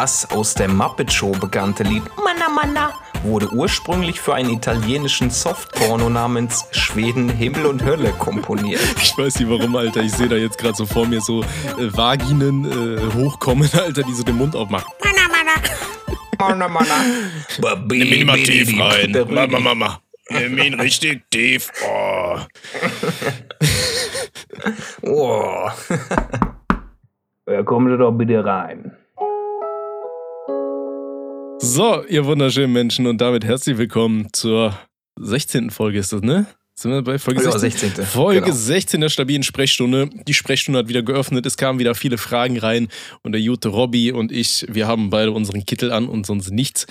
[0.00, 6.08] Das aus der Muppet Show bekannte Lied Manna Manna wurde ursprünglich für einen italienischen Softporno
[6.08, 8.80] namens Schweden Himmel und Hölle komponiert.
[9.02, 10.02] Ich weiß nicht warum, Alter.
[10.02, 11.46] Ich sehe da jetzt gerade so vor mir so äh,
[11.94, 14.90] Vaginen äh, hochkommen, Alter, die so den Mund aufmachen.
[15.04, 15.52] Manna Manna.
[16.38, 17.84] Manna Manna.
[17.88, 19.12] Nimm ihn mal tief rein.
[19.28, 20.00] Mama, Mama.
[20.30, 21.70] Nimm ihn richtig tief.
[21.86, 22.38] Oh.
[25.02, 25.68] Oh.
[27.46, 28.96] ja, kommen Sie doch bitte rein.
[31.62, 34.78] So, ihr wunderschönen Menschen und damit herzlich willkommen zur
[35.18, 35.68] 16.
[35.70, 36.46] Folge ist das, ne?
[36.74, 37.90] Sind wir bei Folge Ja, 16?
[37.90, 38.06] 16..
[38.06, 38.54] Folge Genau.
[38.54, 40.08] 16 der stabilen Sprechstunde.
[40.26, 41.44] Die Sprechstunde hat wieder geöffnet.
[41.44, 42.88] Es kamen wieder viele Fragen rein.
[43.22, 46.86] Und der Jute Robby und ich, wir haben beide unseren Kittel an und sonst nichts.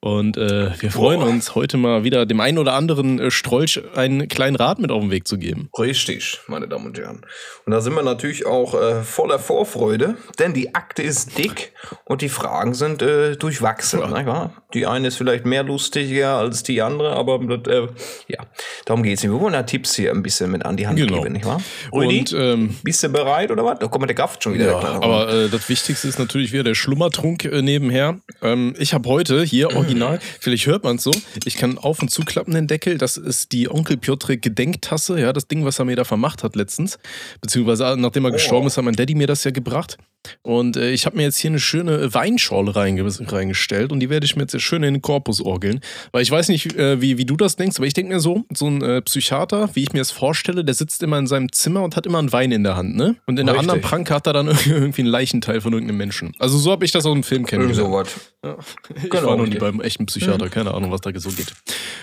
[0.00, 1.28] Und äh, wir freuen Boah.
[1.28, 5.00] uns, heute mal wieder dem einen oder anderen äh, Strolch einen kleinen Rat mit auf
[5.00, 5.70] den Weg zu geben.
[5.76, 7.22] Richtig, meine Damen und Herren.
[7.66, 11.72] Und da sind wir natürlich auch äh, voller Vorfreude, denn die Akte ist dick
[12.04, 13.98] und die Fragen sind äh, durchwachsen.
[14.00, 14.62] wahr?
[14.72, 17.88] Die eine ist vielleicht mehr lustiger als die andere, aber äh,
[18.28, 18.46] ja,
[18.86, 19.32] darum geht es nicht.
[19.32, 21.22] Wir wollen ja Tipps hier ein bisschen mit an die Hand Genau.
[21.22, 21.60] geben, nicht wahr?
[21.92, 23.80] Rüdi, Und ähm, bist du bereit oder was?
[23.80, 24.66] Da kommt der Kraft schon wieder.
[24.66, 28.20] Ja, aber äh, das Wichtigste ist natürlich wieder der Schlummertrunk nebenher.
[28.42, 31.12] Ähm, ich habe heute hier original, vielleicht hört man es so,
[31.44, 32.98] ich kann auf und zuklappen den Deckel.
[32.98, 36.56] Das ist die Onkel Piotr Gedenktasse, ja, das Ding, was er mir da vermacht hat
[36.56, 36.98] letztens.
[37.40, 39.98] Beziehungsweise nachdem er gestorben ist, hat mein Daddy mir das ja gebracht.
[40.42, 44.26] Und äh, ich habe mir jetzt hier eine schöne Weinschorle reinge reingestellt und die werde
[44.26, 45.80] ich mir jetzt schön in den Korpus orgeln.
[46.12, 48.44] Weil ich weiß nicht, äh, wie, wie du das denkst, aber ich denke mir so,
[48.52, 51.82] so ein äh, Psychiater, wie ich mir das vorstelle, der sitzt immer in seinem Zimmer
[51.82, 53.16] und hat immer einen Wein in der Hand, ne?
[53.26, 53.70] Und in der Richtig.
[53.70, 56.32] anderen Pranke hat er dann irgendwie einen Leichenteil von irgendeinem Menschen.
[56.38, 58.08] Also so habe ich das aus dem Film Irgend kennengelernt.
[58.08, 58.34] sowas.
[58.44, 58.56] Ja.
[59.02, 61.52] Ich Genau, war noch nie beim echten Psychiater, keine Ahnung, was da so geht.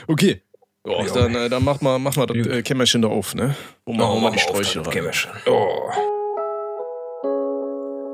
[0.08, 0.42] Okay.
[0.84, 3.56] Oh, dann, äh, dann mach mal, mach mal das äh, Kämmerchen da auf, ne?
[3.86, 4.94] Wo machen wir mal die mach auf, Sträuche rein.
[4.94, 5.32] Kämmerchen.
[5.48, 5.90] Oh.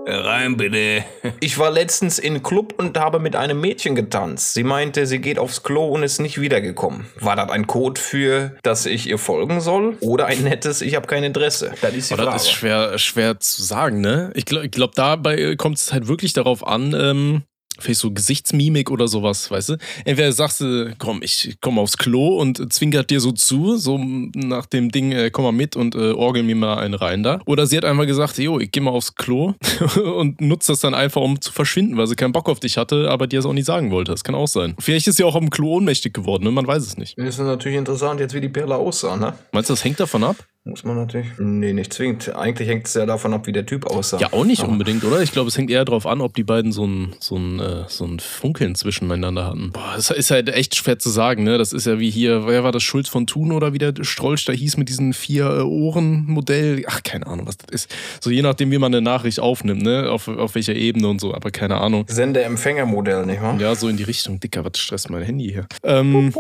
[0.06, 1.04] Rein bitte.
[1.40, 4.54] Ich war letztens in Club und habe mit einem Mädchen getanzt.
[4.54, 7.08] Sie meinte, sie geht aufs Klo und ist nicht wiedergekommen.
[7.20, 9.98] War das ein Code für, dass ich ihr folgen soll?
[10.02, 11.72] Oder ein nettes, ich habe kein Interesse?
[11.82, 12.32] Das ist die Frage.
[12.32, 14.32] das ist schwer, schwer zu sagen, ne?
[14.36, 17.44] Ich glaube, glaub, dabei kommt es halt wirklich darauf an, ähm,
[17.80, 19.78] vielleicht so Gesichtsmimik oder sowas, weißt du?
[20.06, 24.66] Entweder sagst du, komm, ich komme aufs Klo und zwinkert dir so zu, so nach
[24.66, 27.42] dem Ding, äh, komm mal mit und äh, orgel mir mal einen rein da.
[27.46, 29.54] Oder sie hat einfach gesagt, jo, ich geh mal aufs Klo
[29.96, 33.10] und nutzt das dann einfach, um zu verschwinden, weil sie keinen Bock auf dich hatte,
[33.10, 34.12] aber dir es auch nicht sagen wollte.
[34.12, 34.76] Das kann auch sein.
[34.80, 36.52] Vielleicht ist sie auch am Klo ohnmächtig geworden, ne?
[36.52, 37.18] Man weiß es nicht.
[37.18, 39.34] Das ist natürlich interessant, jetzt wie die Perle aussah, ne?
[39.52, 40.36] Meinst du, das hängt davon ab?
[40.64, 41.26] Muss man natürlich.
[41.40, 42.36] Nee, nicht zwingend.
[42.36, 44.20] Eigentlich hängt es ja davon ab, wie der Typ aussah.
[44.20, 45.20] Ja, auch nicht Aber- unbedingt, oder?
[45.24, 47.86] Ich glaube, es hängt eher darauf an, ob die beiden so ein, so ein, äh,
[47.88, 49.72] so ein Funkeln zwischeneinander hatten.
[49.72, 51.58] Boah, das ist halt echt schwer zu sagen, ne?
[51.58, 54.46] Das ist ja wie hier, wer war das, Schulz von Thun oder wie der Strolch
[54.46, 56.84] da hieß mit diesem Vier-Ohren-Modell?
[56.88, 57.96] Ach, keine Ahnung, was das ist.
[58.20, 60.12] So je nachdem, wie man eine Nachricht aufnimmt, ne?
[60.12, 62.06] Auf, auf welcher Ebene und so, aber keine Ahnung.
[62.08, 63.58] Sender-Empfänger-Modell, nicht wahr?
[63.60, 64.40] Ja, so in die Richtung.
[64.40, 65.66] Dicker, was stresst mein Handy hier?
[65.84, 66.32] Ähm,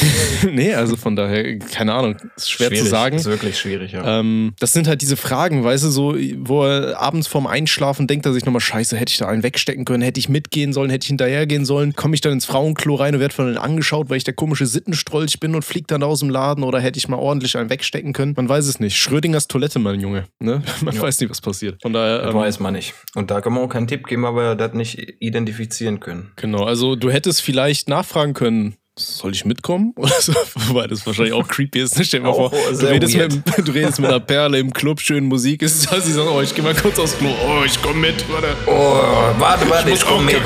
[0.52, 2.90] nee, also von daher, keine Ahnung, ist schwer zu Schwierig.
[2.90, 3.16] sagen.
[3.16, 4.20] Ist wirklich schwierig, ja.
[4.20, 8.26] Ähm, das sind halt diese Fragen, weißt du, so, wo er abends vorm Einschlafen denkt
[8.26, 11.04] er sich nochmal, scheiße, hätte ich da einen wegstecken können, hätte ich mitgehen sollen, hätte
[11.04, 14.18] ich hinterhergehen sollen, komme ich dann ins Frauenklo rein und werde von denen angeschaut, weil
[14.18, 17.16] ich der komische Sittenstrolch bin und fliegt dann aus dem Laden oder hätte ich mal
[17.16, 18.34] ordentlich einen wegstecken können.
[18.36, 18.96] Man weiß es nicht.
[18.96, 20.24] Schrödingers Toilette, mein Junge.
[20.38, 20.62] Ne?
[20.82, 21.80] Man weiß nicht, was passiert.
[21.80, 22.94] Von daher, das ähm, weiß man nicht.
[23.14, 26.32] Und da kann man auch keinen Tipp geben, weil wir das nicht identifizieren können.
[26.36, 29.92] genau, also du hättest vielleicht nachfragen können, soll ich mitkommen?
[29.96, 30.32] Oder so,
[30.68, 31.94] wobei das wahrscheinlich auch creepy ist.
[32.04, 33.32] Stell dir mal vor, du redest, weird.
[33.34, 36.54] mit, du redest mit einer Perle im Club, schön Musik ist, sie sagt, oh, ich
[36.54, 37.30] geh mal kurz aufs Klo.
[37.46, 38.48] Oh, ich komm mit, warte.
[38.66, 39.00] Oh,
[39.38, 40.40] warte, warte, ich, muss komm mit.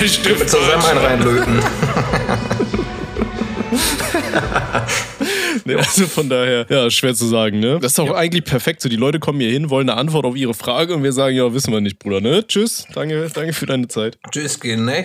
[0.00, 1.62] Der Stift Zusammen einen reinlöten.
[5.70, 7.78] Nee, also von daher, ja, schwer zu sagen, ne?
[7.80, 8.82] Das ist auch eigentlich perfekt.
[8.82, 11.36] So, die Leute kommen hier hin, wollen eine Antwort auf ihre Frage und wir sagen,
[11.36, 12.46] ja, wissen wir nicht, Bruder, ne?
[12.46, 14.18] Tschüss, danke, danke für deine Zeit.
[14.30, 15.04] Tschüss, gehen, ne?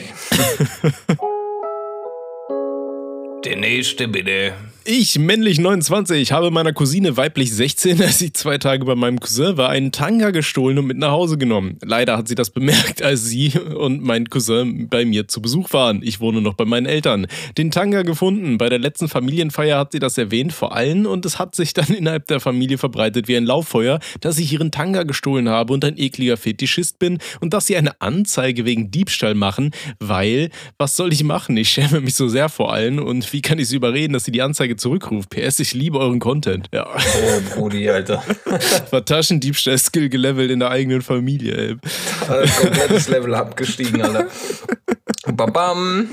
[3.45, 4.53] Der nächste bitte.
[4.87, 9.57] Ich, männlich 29, habe meiner Cousine weiblich 16, als ich zwei Tage bei meinem Cousin
[9.57, 11.79] war, einen Tanga gestohlen und mit nach Hause genommen.
[11.83, 16.03] Leider hat sie das bemerkt, als sie und mein Cousin bei mir zu Besuch waren.
[16.03, 17.25] Ich wohne noch bei meinen Eltern.
[17.57, 18.59] Den Tanga gefunden.
[18.59, 21.87] Bei der letzten Familienfeier hat sie das erwähnt vor allen und es hat sich dann
[21.97, 25.97] innerhalb der Familie verbreitet wie ein Lauffeuer, dass ich ihren Tanga gestohlen habe und ein
[25.97, 31.23] ekliger Fetischist bin und dass sie eine Anzeige wegen Diebstahl machen, weil, was soll ich
[31.23, 31.57] machen?
[31.57, 34.31] Ich schäme mich so sehr vor allen und wie kann ich sie überreden, dass sie
[34.31, 35.29] die Anzeige zurückruft?
[35.29, 36.67] PS, ich liebe euren Content.
[36.73, 36.87] Ja.
[36.95, 38.23] Oh, Brudi, Alter.
[38.91, 41.75] War Taschendiebstahl-Skill gelevelt in der eigenen Familie, ey.
[42.61, 44.27] Komplettes Level abgestiegen, Alter.
[45.35, 46.07] Babam.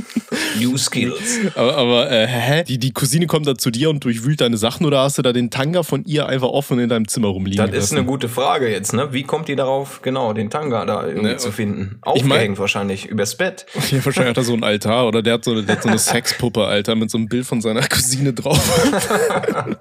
[0.60, 1.40] New Skills.
[1.54, 2.64] Aber, aber äh, hä?
[2.66, 5.32] Die, die Cousine kommt da zu dir und durchwühlt deine Sachen oder hast du da
[5.32, 7.70] den Tanga von ihr einfach offen in deinem Zimmer rumliegen?
[7.70, 9.12] Das ist eine gute Frage jetzt, ne?
[9.12, 12.00] Wie kommt die darauf, genau, den Tanga da irgendwie Ne, zu finden?
[12.14, 13.66] ich mein- Aufgehängt wahrscheinlich, übers Bett.
[13.90, 15.98] Ja, wahrscheinlich hat er so einen Altar oder der hat so, der hat so eine
[16.12, 18.58] Sexpuppe, Alter, mit so einem Bild von seiner Cousine drauf.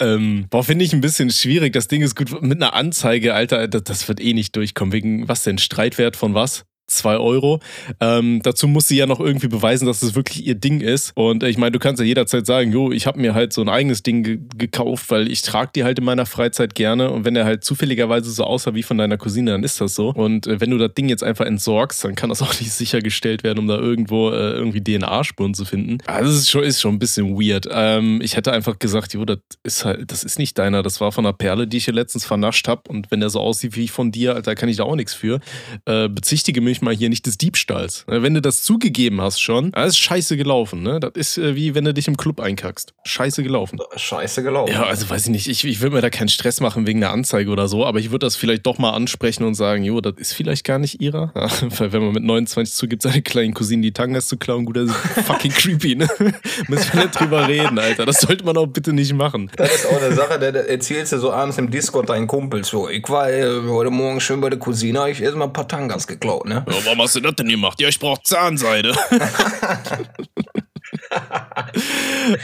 [0.00, 1.72] ähm, boah, finde ich ein bisschen schwierig.
[1.72, 4.92] Das Ding ist gut mit einer Anzeige, Alter, das, das wird eh nicht durchkommen.
[4.92, 5.58] Wegen was denn?
[5.58, 6.64] Streitwert von was?
[6.88, 7.60] 2 Euro.
[8.00, 11.12] Ähm, dazu muss sie ja noch irgendwie beweisen, dass es wirklich ihr Ding ist.
[11.14, 13.60] Und äh, ich meine, du kannst ja jederzeit sagen, jo, ich habe mir halt so
[13.60, 17.10] ein eigenes Ding ge gekauft, weil ich trage die halt in meiner Freizeit gerne.
[17.10, 20.10] Und wenn der halt zufälligerweise so aussah wie von deiner Cousine, dann ist das so.
[20.12, 23.44] Und äh, wenn du das Ding jetzt einfach entsorgst, dann kann das auch nicht sichergestellt
[23.44, 25.98] werden, um da irgendwo äh, irgendwie DNA-Spuren zu finden.
[26.06, 27.68] Also das ist schon, ist schon ein bisschen weird.
[27.70, 30.82] Ähm, ich hätte einfach gesagt, jo, das ist halt, das ist nicht deiner.
[30.82, 32.82] Das war von einer Perle, die ich hier letztens vernascht habe.
[32.88, 35.40] Und wenn der so aussieht wie von dir, Alter, kann ich da auch nichts für.
[35.84, 38.04] Äh, bezichtige mich mal hier nicht des Diebstahls.
[38.08, 40.82] Ne, Wenn du das zugegeben hast schon, das ist scheiße gelaufen.
[40.82, 41.00] Ne?
[41.00, 42.94] Das ist äh, wie wenn du dich im Club einkackst.
[43.04, 43.78] Scheiße gelaufen.
[43.96, 44.72] Scheiße gelaufen.
[44.72, 45.48] Ja, also weiß ich nicht.
[45.48, 48.10] Ich, ich würde mir da keinen Stress machen wegen der Anzeige oder so, aber ich
[48.10, 51.32] würde das vielleicht doch mal ansprechen und sagen, jo, das ist vielleicht gar nicht ihrer.
[51.38, 51.48] Ja,
[51.78, 54.90] weil wenn man mit 29 zugibt, seine kleinen Cousinen die Tangas zu klauen, gut, das
[54.90, 56.08] ist fucking creepy, ne?
[56.68, 58.06] Müssen wir nicht drüber reden, Alter.
[58.06, 59.50] Das sollte man auch bitte nicht machen.
[59.56, 62.88] Das ist auch eine Sache, da erzählst du so abends im Discord deinen Kumpel so.
[62.88, 66.06] Ich war äh, heute Morgen schön bei der Cousine, ich erst mal ein paar Tangas
[66.06, 66.64] geklaut, ne?
[66.70, 67.80] Ja, warum hast du das denn gemacht?
[67.80, 68.94] Ja, ich brauch Zahnseide.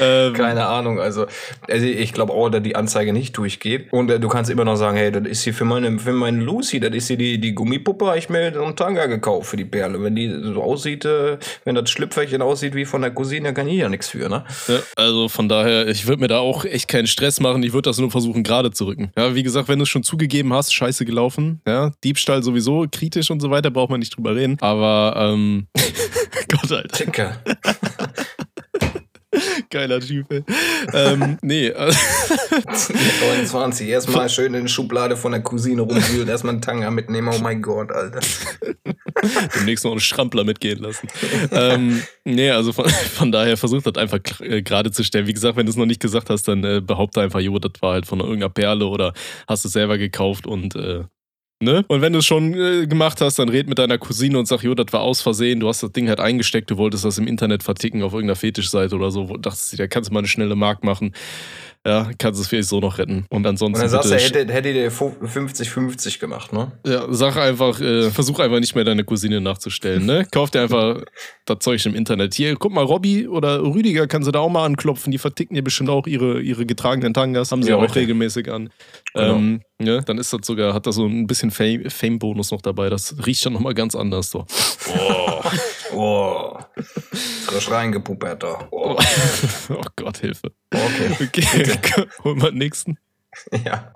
[0.00, 1.26] ähm, Keine Ahnung, also,
[1.68, 3.92] also ich glaube auch, dass die Anzeige nicht durchgeht.
[3.92, 6.42] Und äh, du kannst immer noch sagen, hey, das ist hier für meine, für meine
[6.42, 9.64] Lucy, das ist hier die, die Gummipuppe, ich mir so einen Tanga gekauft für die
[9.64, 10.02] Perle.
[10.02, 13.78] Wenn die so aussieht, äh, wenn das Schlüpferchen aussieht wie von der Cousine, kann ich
[13.78, 14.44] ja nichts für, ne?
[14.68, 17.62] Ja, also von daher, ich würde mir da auch echt keinen Stress machen.
[17.62, 19.10] Ich würde das nur versuchen, gerade zu rücken.
[19.16, 21.60] Ja, wie gesagt, wenn du es schon zugegeben hast, scheiße gelaufen.
[21.66, 24.56] Ja, Diebstahl sowieso, kritisch und so weiter, braucht man nicht drüber reden.
[24.60, 25.66] Aber, ähm,
[26.48, 27.36] Gott, Alter, Dicke.
[29.70, 30.26] geiler Typ.
[30.92, 31.92] ähm, nee, äh,
[33.28, 37.40] 29, erstmal schön in die Schublade von der Cousine rumwühlen, erstmal einen Tanga mitnehmen, oh
[37.42, 38.20] mein Gott, Alter.
[39.54, 41.08] demnächst noch einen Strampler mitgehen lassen.
[41.52, 45.26] ähm, nee, also von, von daher versucht das einfach äh, gerade zu stellen.
[45.26, 47.72] Wie gesagt, wenn du es noch nicht gesagt hast, dann äh, behaupte einfach, jo, das
[47.80, 49.12] war halt von irgendeiner Perle oder
[49.46, 51.04] hast es selber gekauft und äh,
[51.64, 51.84] Ne?
[51.88, 54.62] Und wenn du es schon äh, gemacht hast, dann red mit deiner Cousine und sag,
[54.62, 57.26] jo, das war aus Versehen, du hast das Ding halt eingesteckt, du wolltest das im
[57.26, 60.54] Internet verticken auf irgendeiner Fetischseite oder so, dachtest du, da kannst du mal eine schnelle
[60.54, 61.12] Mark machen.
[61.86, 63.26] Ja, kannst es vielleicht so noch retten.
[63.28, 66.72] Und ansonsten Und dann sagst du, hätte, hätte der 50-50 gemacht, ne?
[66.86, 70.26] ja, sag einfach, äh, versuch einfach nicht mehr deine Cousine nachzustellen, ne?
[70.32, 71.02] Kauf dir einfach
[71.44, 72.32] das Zeug im Internet.
[72.32, 75.10] Hier, guck mal, Robby oder Rüdiger kannst du da auch mal anklopfen.
[75.12, 78.02] Die verticken dir bestimmt auch ihre, ihre getragenen Tangas, haben sie Ja, auch richtig.
[78.02, 78.70] regelmäßig an.
[79.12, 79.34] Genau.
[79.36, 82.88] Ähm, ja, dann ist das sogar, hat das so ein bisschen Fame- Fame-Bonus noch dabei.
[82.88, 84.46] Das riecht dann nochmal ganz anders so.
[84.88, 85.40] Oh.
[87.46, 88.68] Frisch reingepuppert da.
[88.70, 88.96] Oh.
[89.70, 90.52] oh Gott, Hilfe.
[90.72, 91.16] Okay.
[91.20, 92.98] Okay, hol mal den nächsten.
[93.64, 93.92] Ja.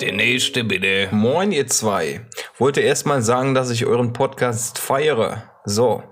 [0.00, 1.08] Der nächste bitte.
[1.12, 2.26] Moin, ihr zwei.
[2.58, 5.50] Wollte erstmal sagen, dass ich euren Podcast feiere.
[5.64, 6.02] So.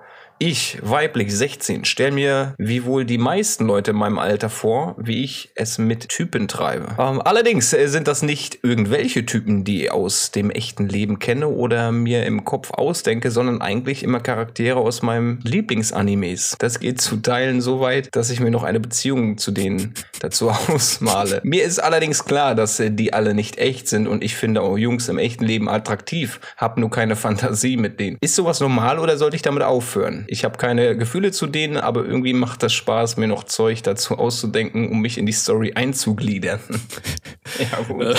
[0.44, 5.22] Ich, weiblich 16, stelle mir wie wohl die meisten Leute in meinem Alter vor, wie
[5.22, 6.96] ich es mit Typen treibe.
[6.98, 11.46] Ähm, allerdings äh, sind das nicht irgendwelche Typen, die ich aus dem echten Leben kenne
[11.46, 16.56] oder mir im Kopf ausdenke, sondern eigentlich immer Charaktere aus meinem Lieblingsanimes.
[16.58, 20.50] Das geht zu Teilen so weit, dass ich mir noch eine Beziehung zu denen dazu
[20.68, 21.40] ausmale.
[21.44, 24.76] Mir ist allerdings klar, dass äh, die alle nicht echt sind und ich finde auch
[24.76, 28.18] Jungs im echten Leben attraktiv, hab nur keine Fantasie mit denen.
[28.20, 30.26] Ist sowas normal oder sollte ich damit aufhören?
[30.32, 34.16] Ich habe keine Gefühle zu denen, aber irgendwie macht das Spaß, mir noch Zeug dazu
[34.16, 36.58] auszudenken, um mich in die Story einzugliedern.
[37.58, 38.16] ja, gut.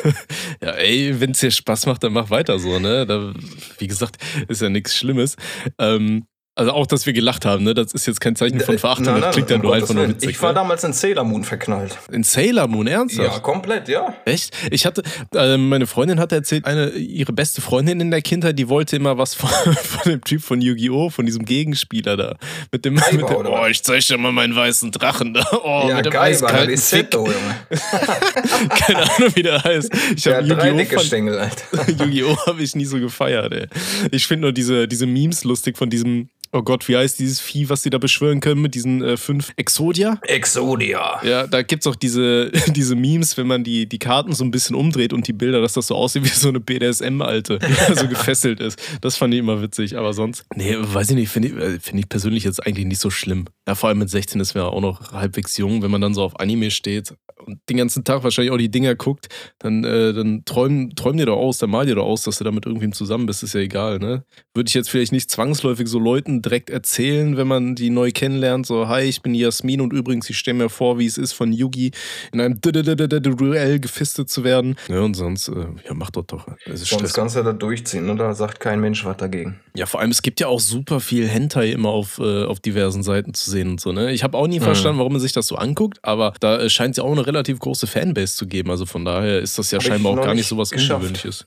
[0.60, 3.06] ja, ey, wenn es dir Spaß macht, dann mach weiter so, ne?
[3.06, 3.32] Da,
[3.78, 5.36] wie gesagt, ist ja nichts Schlimmes.
[5.78, 7.74] Ähm, also auch, dass wir gelacht haben, ne?
[7.74, 10.08] Das ist jetzt kein Zeichen von Verachtung, Nein, das nein, klingt ja nur einfach nur
[10.08, 10.30] witzig.
[10.30, 10.54] Ich war ne?
[10.54, 11.98] damals in Sailor Moon verknallt.
[12.10, 13.30] In Sailor Moon, ernsthaft?
[13.30, 14.14] Ja, komplett, ja.
[14.24, 14.56] Echt?
[14.70, 15.02] Ich hatte,
[15.34, 19.18] äh, meine Freundin hatte erzählt, eine, ihre beste Freundin in der Kindheit, die wollte immer
[19.18, 22.36] was von, von dem Typ von Yu-Gi-Oh!, von diesem Gegenspieler da.
[22.72, 25.46] Mit dem, mit dem oh, ich zeig dir mal meinen weißen Drachen da.
[25.62, 26.88] Oh, ja, mit dem geil, war das eiskalten ist.
[26.88, 27.56] Seto, Junge.
[28.70, 29.90] Keine Ahnung, wie der heißt.
[30.16, 30.78] Ich Der habe hat drei Yu-Gi-Oh!
[30.78, 31.90] dicke Stängel, Alter.
[32.04, 32.46] Yu-Gi-Oh!
[32.46, 33.66] habe ich nie so gefeiert, ey.
[34.10, 36.30] Ich finde nur diese, diese Memes lustig von diesem.
[36.56, 39.52] Oh Gott, wie heißt dieses Vieh, was sie da beschwören können mit diesen äh, fünf
[39.56, 40.18] Exodia?
[40.22, 41.20] Exodia.
[41.22, 44.74] Ja, da gibt's auch diese, diese Memes, wenn man die, die Karten so ein bisschen
[44.74, 47.58] umdreht und die Bilder, dass das so aussieht wie so eine BDSM-Alte,
[47.90, 48.80] die so gefesselt ist.
[49.00, 50.44] Das fand ich immer witzig, aber sonst.
[50.54, 53.46] Nee, weiß ich nicht, finde ich, äh, find ich persönlich jetzt eigentlich nicht so schlimm.
[53.68, 56.14] Ja, vor allem mit 16 ist man ja auch noch halbwegs jung, wenn man dann
[56.14, 59.28] so auf Anime steht und den ganzen Tag wahrscheinlich auch die Dinger guckt,
[59.58, 62.44] dann, äh, dann träum, träum dir doch aus, dann mal dir doch aus, dass du
[62.44, 64.24] da mit irgendwem zusammen bist, ist ja egal, ne?
[64.54, 68.66] Würde ich jetzt vielleicht nicht zwangsläufig so Leuten direkt erzählen, wenn man die neu kennenlernt,
[68.66, 71.52] so, hi, ich bin Jasmin und übrigens, ich stelle mir vor, wie es ist, von
[71.52, 71.90] Yugi
[72.32, 74.76] in einem Duell gefistet zu werden.
[74.88, 76.46] Ja, und sonst, äh, ja, mach doch doch.
[76.64, 77.12] Sonst Stress.
[77.12, 78.16] kannst du da durchziehen, ne?
[78.16, 79.60] Da sagt kein Mensch was dagegen.
[79.74, 83.02] Ja, vor allem, es gibt ja auch super viel Hentai immer auf, äh, auf diversen
[83.02, 84.12] Seiten zu sehen und so, ne?
[84.12, 86.96] Ich habe auch nie verstanden, warum man sich das so anguckt, aber da scheint es
[86.96, 88.70] ja auch eine relativ große Fanbase zu geben.
[88.70, 90.72] Also von daher ist das ja Hab scheinbar auch gar nicht so was.
[90.72, 91.46] Ungewöhnliches.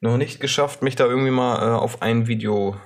[0.00, 2.76] Noch nicht geschafft, mich da irgendwie mal äh, auf ein Video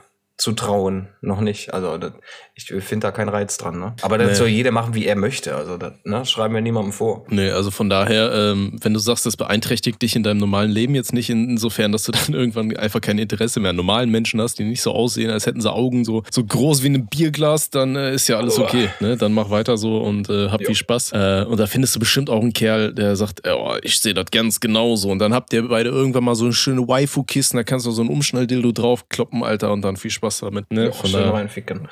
[0.42, 1.06] zu trauen.
[1.20, 1.72] Noch nicht.
[1.72, 2.12] Also das,
[2.56, 3.78] ich finde da keinen Reiz dran.
[3.78, 3.94] Ne?
[4.02, 4.34] Aber das Nee.
[4.34, 5.54] soll jeder machen, wie er möchte.
[5.54, 6.26] Also das ne?
[6.26, 7.24] schreiben wir niemandem vor.
[7.28, 10.96] Nee, also von daher, ähm, wenn du sagst, das beeinträchtigt dich in deinem normalen Leben
[10.96, 14.40] jetzt nicht, in, insofern, dass du dann irgendwann einfach kein Interesse mehr an normalen Menschen
[14.40, 17.70] hast, die nicht so aussehen, als hätten sie Augen so, so groß wie ein Bierglas,
[17.70, 18.88] dann äh, ist ja alles okay.
[18.98, 19.16] Ne?
[19.16, 20.66] Dann mach weiter so und äh, hab Jo.
[20.66, 21.12] viel Spaß.
[21.12, 24.12] Äh, und da findest du bestimmt auch einen Kerl, der sagt, äh, oh, ich sehe
[24.14, 25.08] das ganz genauso.
[25.08, 28.02] Und dann habt ihr beide irgendwann mal so eine schöne Waifu-Kisten, da kannst du so
[28.02, 30.70] ein Umschnalldildo draufkloppen, Alter, und dann viel Spaß damit.
[30.72, 30.86] Ne?
[30.86, 31.88] Ja, Von schön daher, reinficken.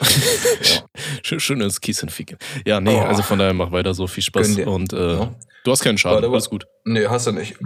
[1.22, 2.38] schön, schön ins Kissen ficken.
[2.66, 3.00] Ja, nee, Oh.
[3.00, 4.58] also von daher mach weiter so, viel Spaß.
[4.58, 5.34] Und äh, Ja.
[5.64, 6.66] du hast keinen Schaden, Warte, alles gut.
[6.84, 7.56] Nee, hast du nicht.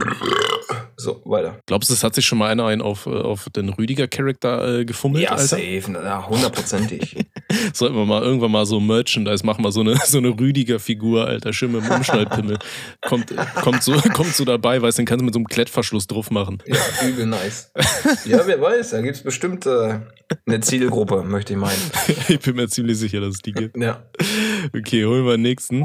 [0.96, 1.58] So, weiter.
[1.66, 4.84] Glaubst du, es hat sich schon mal einer einen auf, äh, auf den Rüdiger-Charakter äh,
[4.84, 5.44] gefummelt, Ja, Alter?
[5.44, 5.82] safe.
[5.92, 7.16] Ja, hundertprozentig.
[7.73, 11.52] Sollten wir mal irgendwann mal so Merchandise machen, mal so eine, so eine Rüdiger-Figur, Alter,
[11.52, 12.58] schön mit dem Umschneidpimmel.
[13.02, 16.06] kommt, kommt, so, kommt so dabei, weißt du, den kannst du mit so einem Klettverschluss
[16.06, 16.62] drauf machen.
[16.66, 17.70] ja, übel nice.
[18.25, 20.00] Ja, wer weiß, da gibt es bestimmt äh,
[20.46, 21.90] eine Zielgruppe, möchte ich meinen.
[22.28, 23.76] ich bin mir ziemlich sicher, dass es die gibt.
[23.76, 24.02] Ja.
[24.76, 25.84] Okay, holen wir den nächsten.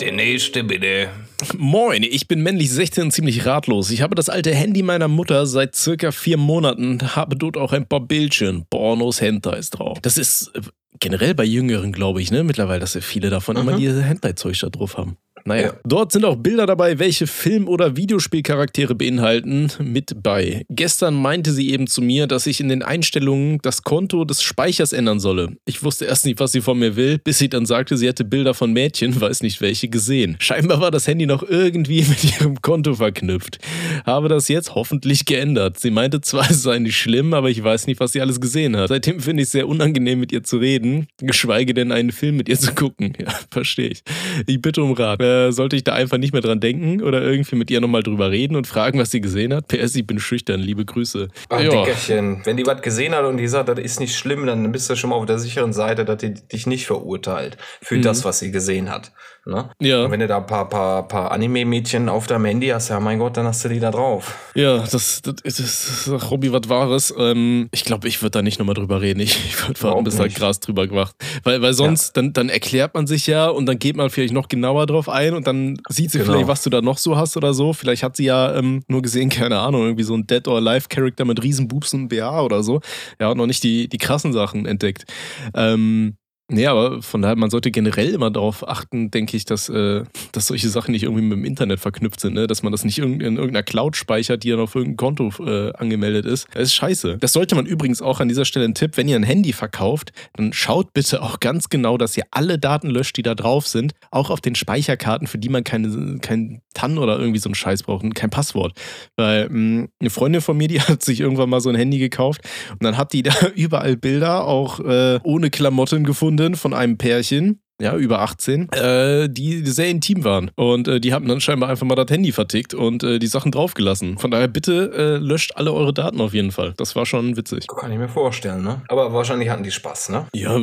[0.00, 1.08] Der nächste bitte.
[1.56, 3.90] Moin, ich bin männlich 16 und ziemlich ratlos.
[3.90, 7.86] Ich habe das alte Handy meiner Mutter seit circa vier Monaten, habe dort auch ein
[7.86, 9.98] paar Bildchen, Pornos, Hentais drauf.
[10.00, 10.60] Das ist äh,
[11.00, 13.62] generell bei Jüngeren, glaube ich, ne, mittlerweile, dass ja viele davon Mhm.
[13.62, 15.16] immer diese Hentai-Zeug da drauf haben.
[15.44, 15.72] Naja, Ja.
[15.84, 20.64] dort sind auch Bilder dabei, welche Film- oder Videospielcharaktere beinhalten, mit bei.
[20.68, 24.92] Gestern meinte sie eben zu mir, dass ich in den Einstellungen das Konto des Speichers
[24.92, 25.56] ändern solle.
[25.64, 28.24] Ich wusste erst nicht, was sie von mir will, bis sie dann sagte, sie hätte
[28.24, 30.36] Bilder von Mädchen, weiß nicht welche, gesehen.
[30.40, 33.58] Scheinbar war das Handy noch irgendwie mit ihrem Konto verknüpft.
[34.04, 35.78] Habe das jetzt hoffentlich geändert.
[35.78, 38.76] Sie meinte zwar, es sei nicht schlimm, aber ich weiß nicht, was sie alles gesehen
[38.76, 38.88] hat.
[38.88, 40.87] Seitdem finde ich es sehr unangenehm, mit ihr zu reden,
[41.18, 43.12] geschweige denn einen Film mit ihr zu gucken.
[43.20, 44.02] Ja, verstehe ich.
[44.46, 45.20] Ich bitte um Rat.
[45.20, 48.30] Äh, sollte ich da einfach nicht mehr dran denken oder irgendwie mit ihr nochmal drüber
[48.30, 49.68] reden und fragen, was sie gesehen hat?
[49.68, 50.60] PS, ich bin schüchtern.
[50.60, 51.28] Liebe Grüße.
[51.48, 51.70] Ach, Ja.
[51.70, 54.88] Dickerchen, wenn die was gesehen hat und die sagt, das ist nicht schlimm, dann bist
[54.88, 58.38] du schon mal auf der sicheren Seite, dass die dich nicht verurteilt für das, was
[58.38, 59.12] sie gesehen hat.
[59.48, 59.70] Ne?
[59.80, 60.04] Ja.
[60.04, 63.18] Und wenn du da ein paar, paar, paar Anime-Mädchen auf deinem Handy hast, ja mein
[63.18, 64.36] Gott, dann hast du die da drauf.
[64.54, 67.14] Ja, das, das, das ist Robby was Wahres.
[67.16, 69.20] Ähm, ich glaube, ich würde da nicht nochmal drüber reden.
[69.20, 70.26] Ich, ich würde warten, bis da?
[70.28, 71.16] Gras drüber gemacht.
[71.44, 74.48] Weil, weil sonst, dann, dann erklärt man sich ja und dann geht man vielleicht noch
[74.48, 76.32] genauer drauf ein und dann sieht sie Genau.
[76.32, 77.72] vielleicht, was du da noch so hast oder so.
[77.72, 80.88] Vielleicht hat sie ja ähm, nur gesehen, keine Ahnung, irgendwie so ein Dead or Alive
[80.90, 82.80] Charakter mit Riesenboobs und BA oder so.
[83.18, 85.06] Ja, und noch nicht die, die krassen Sachen entdeckt.
[85.54, 86.16] Ähm,
[86.50, 90.46] Nee, aber von daher, man sollte generell immer darauf achten, denke ich, dass, äh, dass
[90.46, 92.46] solche Sachen nicht irgendwie mit dem Internet verknüpft sind, ne?
[92.46, 96.24] dass man das nicht in irgendeiner Cloud speichert, die dann auf irgendein Konto äh, angemeldet
[96.24, 96.46] ist.
[96.54, 97.18] Das ist scheiße.
[97.18, 100.12] Das sollte man übrigens auch an dieser Stelle ein Tipp, wenn ihr ein Handy verkauft,
[100.36, 103.92] dann schaut bitte auch ganz genau, dass ihr alle Daten löscht, die da drauf sind,
[104.10, 107.82] auch auf den Speicherkarten, für die man keine, kein TAN oder irgendwie so einen Scheiß
[107.82, 108.72] braucht und kein Passwort.
[109.16, 112.40] Weil mh, eine Freundin von mir, die hat sich irgendwann mal so ein Handy gekauft
[112.72, 117.60] und dann hat die da überall Bilder, auch äh, ohne Klamotten gefunden von einem Pärchen.
[117.80, 120.50] Ja, über 18, äh, die sehr intim waren.
[120.56, 123.52] Und äh, die haben dann scheinbar einfach mal das Handy vertickt und äh, die Sachen
[123.52, 124.18] draufgelassen.
[124.18, 126.74] Von daher bitte äh, löscht alle eure Daten auf jeden Fall.
[126.76, 127.68] Das war schon witzig.
[127.68, 128.82] Kann ich mir vorstellen, ne?
[128.88, 130.26] Aber wahrscheinlich hatten die Spaß, ne?
[130.34, 130.58] Ja,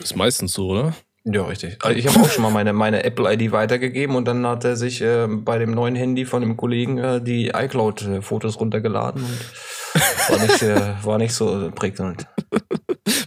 [0.00, 0.94] ist meistens so, oder?
[1.24, 1.78] Ja, richtig.
[1.82, 5.00] Also ich habe auch schon mal meine, meine Apple-ID weitergegeben und dann hat er sich
[5.00, 10.62] äh, bei dem neuen Handy von dem Kollegen äh, die iCloud-Fotos runtergeladen und war nicht,
[10.62, 12.26] äh, war nicht so prickelnd.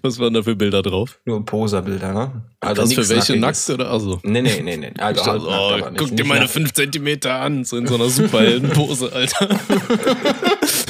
[0.07, 1.19] Was waren da für Bilder drauf?
[1.25, 2.31] Nur Poserbilder, ne?
[2.61, 4.19] das für welche nackt oder also?
[4.23, 4.93] Nee, nee, nee, nee.
[4.97, 6.51] Also, halt nackt, oh, aber nicht- guck dir nicht meine nackt.
[6.53, 9.49] 5 Zentimeter an, so in so einer Superheldenpose, Alter.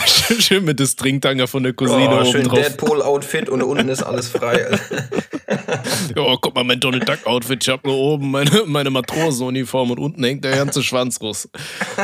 [0.05, 2.59] schön, schön mit dem Stringtanger von der Cousine Oh, oben schön drauf.
[2.59, 4.67] Deadpool-Outfit und unten ist alles frei.
[6.15, 7.63] Oh, guck mal, mein Donald Duck Outfit.
[7.63, 11.47] Ich hab nur oben meine, meine Matrosenuniform und unten hängt der ganze Schwanz raus.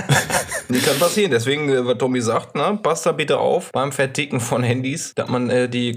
[0.70, 1.32] Die kann passieren.
[1.32, 5.28] Deswegen, äh, was Tommy sagt, ne, passt da bitte auf beim Verticken von Handys, dass
[5.30, 5.94] man äh, die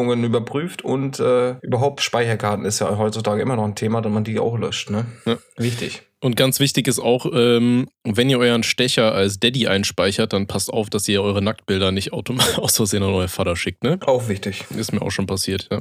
[0.00, 4.24] Kontoverknüpfungen überprüft und äh, überhaupt Speicherkarten ist ja heutzutage immer noch ein Thema, dass man
[4.24, 4.90] die auch löscht.
[4.90, 5.06] Ne?
[5.26, 5.36] Ja.
[5.56, 6.02] Wichtig.
[6.22, 10.70] Und ganz wichtig ist auch, ähm, wenn ihr euren Stecher als Daddy einspeichert, dann passt
[10.70, 13.98] auf, dass ihr eure Nacktbilder nicht automatisch aus Versehen an euer Vater schickt, ne?
[14.04, 14.66] Auch wichtig.
[14.76, 15.80] Ist mir auch schon passiert, ja.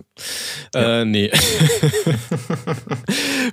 [0.73, 1.29] Äh, nee.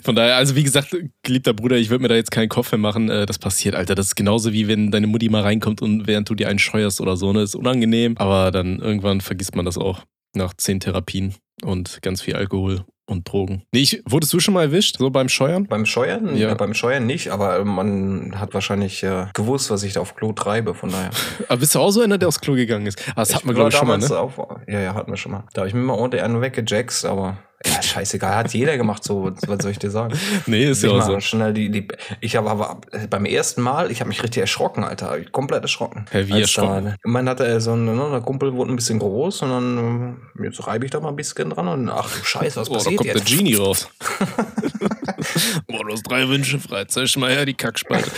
[0.04, 0.94] Von daher, also wie gesagt,
[1.24, 3.10] geliebter Bruder, ich würde mir da jetzt keinen Kopf mehr machen.
[3.10, 3.96] Äh, das passiert, Alter.
[3.96, 7.00] Das ist genauso wie wenn deine Mutti mal reinkommt und während du dir einen scheuerst
[7.00, 7.40] oder so, ne?
[7.40, 8.16] Das ist unangenehm.
[8.18, 10.04] Aber dann irgendwann vergisst man das auch
[10.36, 13.62] nach zehn Therapien und ganz viel Alkohol und Drogen.
[13.72, 15.66] Nee, ich, wurdest du schon mal erwischt, so beim Scheuern?
[15.66, 16.36] Beim Scheuern?
[16.36, 16.48] Ja.
[16.48, 16.54] Ja.
[16.54, 20.74] beim Scheuern nicht, aber man hat wahrscheinlich äh, gewusst, was ich da auf Klo treibe,
[20.74, 21.10] von daher.
[21.48, 23.00] Aber bist du auch so einer, der aufs Klo gegangen ist?
[23.10, 24.18] Ah, das hat man, glaube ich, schon mal, ne?
[24.18, 25.44] Auf, ja, ja, hatten wir schon mal.
[25.52, 29.32] Da habe ich mir mal ordentlich einen weggejaxt, aber ja, scheißegal, hat jeder gemacht, so,
[29.46, 30.18] was soll ich dir sagen?
[30.46, 31.20] Nee, ist ja auch so.
[31.20, 31.88] schnell die, die,
[32.20, 36.04] ich habe aber beim ersten Mal, ich habe mich richtig erschrocken, Alter, komplett erschrocken.
[36.10, 36.84] Hä, wie Als erschrocken?
[37.02, 40.44] Da, man hatte so ein, ne, der Kumpel wurde ein bisschen groß und dann, äh,
[40.44, 42.98] jetzt reibe ich da mal ein bisschen dran und ach du Scheiße, was da passiert
[42.98, 43.22] kommt der?
[43.22, 43.88] Genie raus.
[45.66, 46.84] Boah, du hast drei Wünsche frei.
[46.84, 48.10] Zeig mal her die Kackspalte.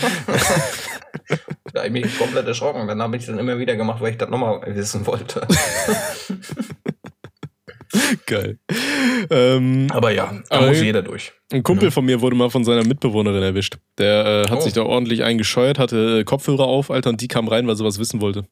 [1.72, 2.86] Da habe ich mich komplett erschrocken.
[2.88, 5.46] Dann habe ich dann immer wieder gemacht, weil ich das nochmal wissen wollte.
[8.26, 8.58] Geil.
[9.30, 11.32] Ähm, Aber ja, da Aber- muss jeder durch.
[11.52, 13.78] ein Kumpel von mir wurde mal von seiner Mitbewohnerin erwischt.
[13.98, 14.60] Der äh, hat Oh.
[14.60, 17.84] sich da ordentlich eingescheuert, hatte äh, Kopfhörer auf, Alter, und die kam rein, weil sie
[17.84, 18.44] was wissen wollte.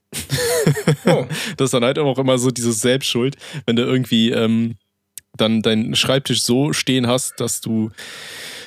[1.07, 1.27] Oh.
[1.57, 3.37] Das ist dann halt auch immer so dieses Selbstschuld,
[3.67, 4.75] wenn du irgendwie ähm,
[5.37, 7.91] dann deinen Schreibtisch so stehen hast, dass du,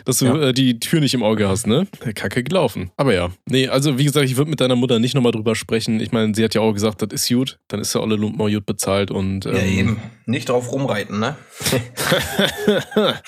[0.09, 0.41] dass du Ja.
[0.49, 1.87] äh, die Tür nicht im Auge hast, ne?
[2.15, 2.91] Kacke gelaufen.
[2.97, 3.29] Aber ja.
[3.47, 5.99] Nee, also wie gesagt, ich würde mit deiner Mutter nicht nochmal drüber sprechen.
[5.99, 8.41] Ich meine, sie hat ja auch gesagt, das ist gut, dann ist ja alle Lumpen
[8.41, 10.01] auch gut bezahlt und ähm, Ja, eben.
[10.25, 11.35] Nicht drauf rumreiten, ne?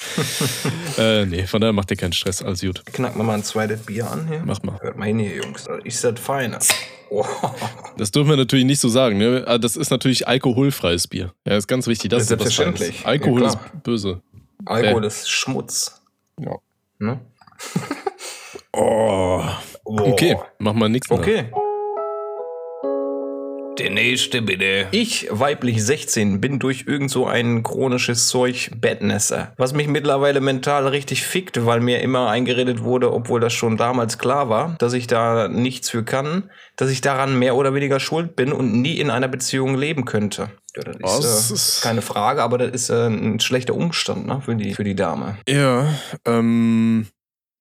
[0.98, 2.84] Äh, nee, von daher macht dir keinen Stress, alles gut.
[2.86, 4.42] Knacken wir mal ein zweites Bier an hier.
[4.46, 4.78] Mach mal.
[4.82, 5.68] Hört mal hin hier, Jungs.
[5.84, 6.56] Ist das fein?
[7.14, 7.26] Oh.
[7.98, 9.44] Das dürfen wir natürlich nicht so sagen, ne?
[9.46, 11.34] Aber Das ist natürlich alkoholfreies Bier.
[11.46, 12.10] Ja, ist ganz wichtig.
[12.10, 13.06] Das ist was Selbstverständlich.
[13.06, 14.22] Alkohol Ja, ist böse.
[14.64, 16.02] Alkohol ist Schmutz.
[16.40, 16.56] Ja.
[17.02, 17.20] Ne?
[18.74, 19.44] Oh.
[19.84, 21.12] Okay, mach mal nichts.
[21.12, 21.52] Okay.
[23.78, 24.88] Der nächste bitte.
[24.92, 29.54] Ich, weiblich 16, bin durch irgend so ein chronisches Zeug Bettnässer.
[29.58, 34.18] Was mich mittlerweile mental richtig fickt, weil mir immer eingeredet wurde, obwohl das schon damals
[34.18, 38.36] klar war, dass ich da nichts für kann, dass ich daran mehr oder weniger schuld
[38.36, 40.50] bin und nie in einer Beziehung leben könnte.
[40.76, 43.74] Ja, das Oh, ist, das äh, ist- keine Frage, aber das ist äh, ein schlechter
[43.74, 45.38] Umstand ne, für, die, für die Dame.
[45.48, 45.88] Ja,
[46.26, 47.08] ähm.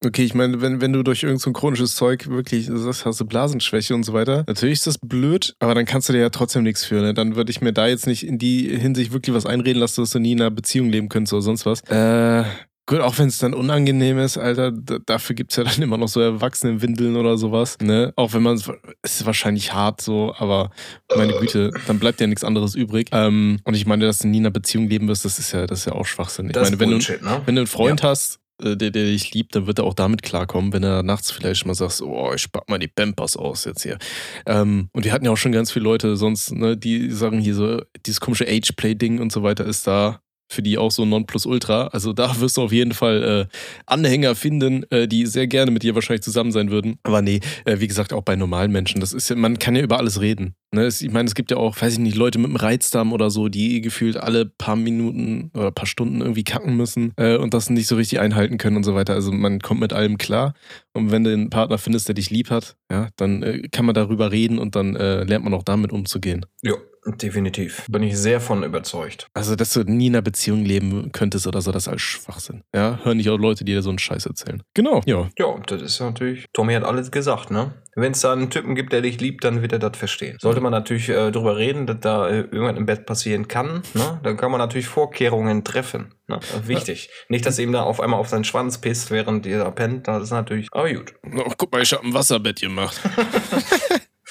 [0.04, 3.26] Okay, ich meine, wenn, wenn du durch irgendein so chronisches Zeug wirklich sagst, hast du
[3.26, 6.62] Blasenschwäche und so weiter, natürlich ist das blöd, aber dann kannst du dir ja trotzdem
[6.62, 7.02] nichts für.
[7.02, 7.12] Ne?
[7.12, 10.10] Dann würde ich mir da jetzt nicht in die Hinsicht wirklich was einreden lassen, dass
[10.10, 11.82] du nie in einer Beziehung leben könntest oder sonst was.
[11.82, 12.44] Äh,
[12.86, 16.08] gut, auch wenn es dann unangenehm ist, Alter, dafür gibt es ja dann immer noch
[16.08, 17.76] so Erwachsenenwindeln oder sowas.
[17.82, 18.14] Ne?
[18.16, 18.70] Auch wenn man es
[19.02, 20.70] ist wahrscheinlich hart so, aber
[21.14, 23.08] meine Güte, dann bleibt ja nichts anderes übrig.
[23.12, 25.66] Ähm, und ich meine, dass du nie in einer Beziehung leben wirst, das ist ja,
[25.66, 26.46] das ist ja auch Schwachsinn.
[26.46, 27.42] Ich Das meine, ist wenn du, Bullshit, ne?
[27.44, 30.22] wenn du einen Freund hast, äh, der, der dich liebt, dann wird er auch damit
[30.22, 33.82] klarkommen, wenn er nachts vielleicht mal sagst, oh, ich pack mal die Pampers aus jetzt
[33.82, 33.98] hier.
[34.46, 37.54] Ähm, und wir hatten ja auch schon ganz viele Leute sonst, ne, die sagen hier
[37.54, 40.20] so, dieses komische Ageplay-Ding und so weiter ist da
[40.50, 41.88] für die auch so Nonplusultra.
[41.88, 45.82] Also da wirst du auf jeden Fall äh, Anhänger finden, äh, die sehr gerne mit
[45.82, 46.98] dir wahrscheinlich zusammen sein würden.
[47.02, 49.00] Aber nee, äh, wie gesagt, auch bei normalen Menschen.
[49.00, 50.54] Das ist man kann ja über alles reden.
[50.72, 50.82] Ne?
[50.84, 53.30] Es, ich meine, es gibt ja auch, weiß ich nicht, Leute mit einem Reizdarm oder
[53.30, 57.70] so, die gefühlt alle paar Minuten oder paar Stunden irgendwie kacken müssen äh, und das
[57.70, 59.14] nicht so richtig einhalten können und so weiter.
[59.14, 60.54] Also man kommt mit allem klar.
[60.92, 63.94] Und wenn du einen Partner findest, der dich lieb hat, ja, dann äh, kann man
[63.94, 66.46] darüber reden und dann äh, lernt man auch damit umzugehen.
[66.62, 66.74] Ja,
[67.06, 67.86] definitiv.
[67.88, 69.28] Bin ich sehr von überzeugt.
[69.34, 72.62] Also, dass du nie in einer Beziehung leben könntest oder so, das ist alles Schwachsinn.
[72.74, 74.62] Ja, hören nicht auch Leute, die dir so einen Scheiß erzählen.
[74.74, 75.28] Genau, ja.
[75.38, 76.46] Ja, das ist natürlich.
[76.52, 77.74] Tommy hat alles gesagt, ne?
[77.96, 80.38] Wenn es da einen Typen gibt, der dich liebt, dann wird er das verstehen.
[80.40, 84.20] Sollte man natürlich äh, drüber reden, dass da äh, irgendwas im Bett passieren kann, ne?
[84.22, 86.14] Dann kann man natürlich Vorkehrungen treffen.
[86.30, 86.38] Ne?
[86.64, 87.10] Wichtig.
[87.28, 90.06] Nicht, dass ihm da auf einmal auf seinen Schwanz pisst, während ihr da pennt.
[90.06, 90.68] Das ist natürlich.
[90.70, 91.14] Aber gut.
[91.24, 92.98] Oh, guck mal, ich hab ein Wasserbett gemacht.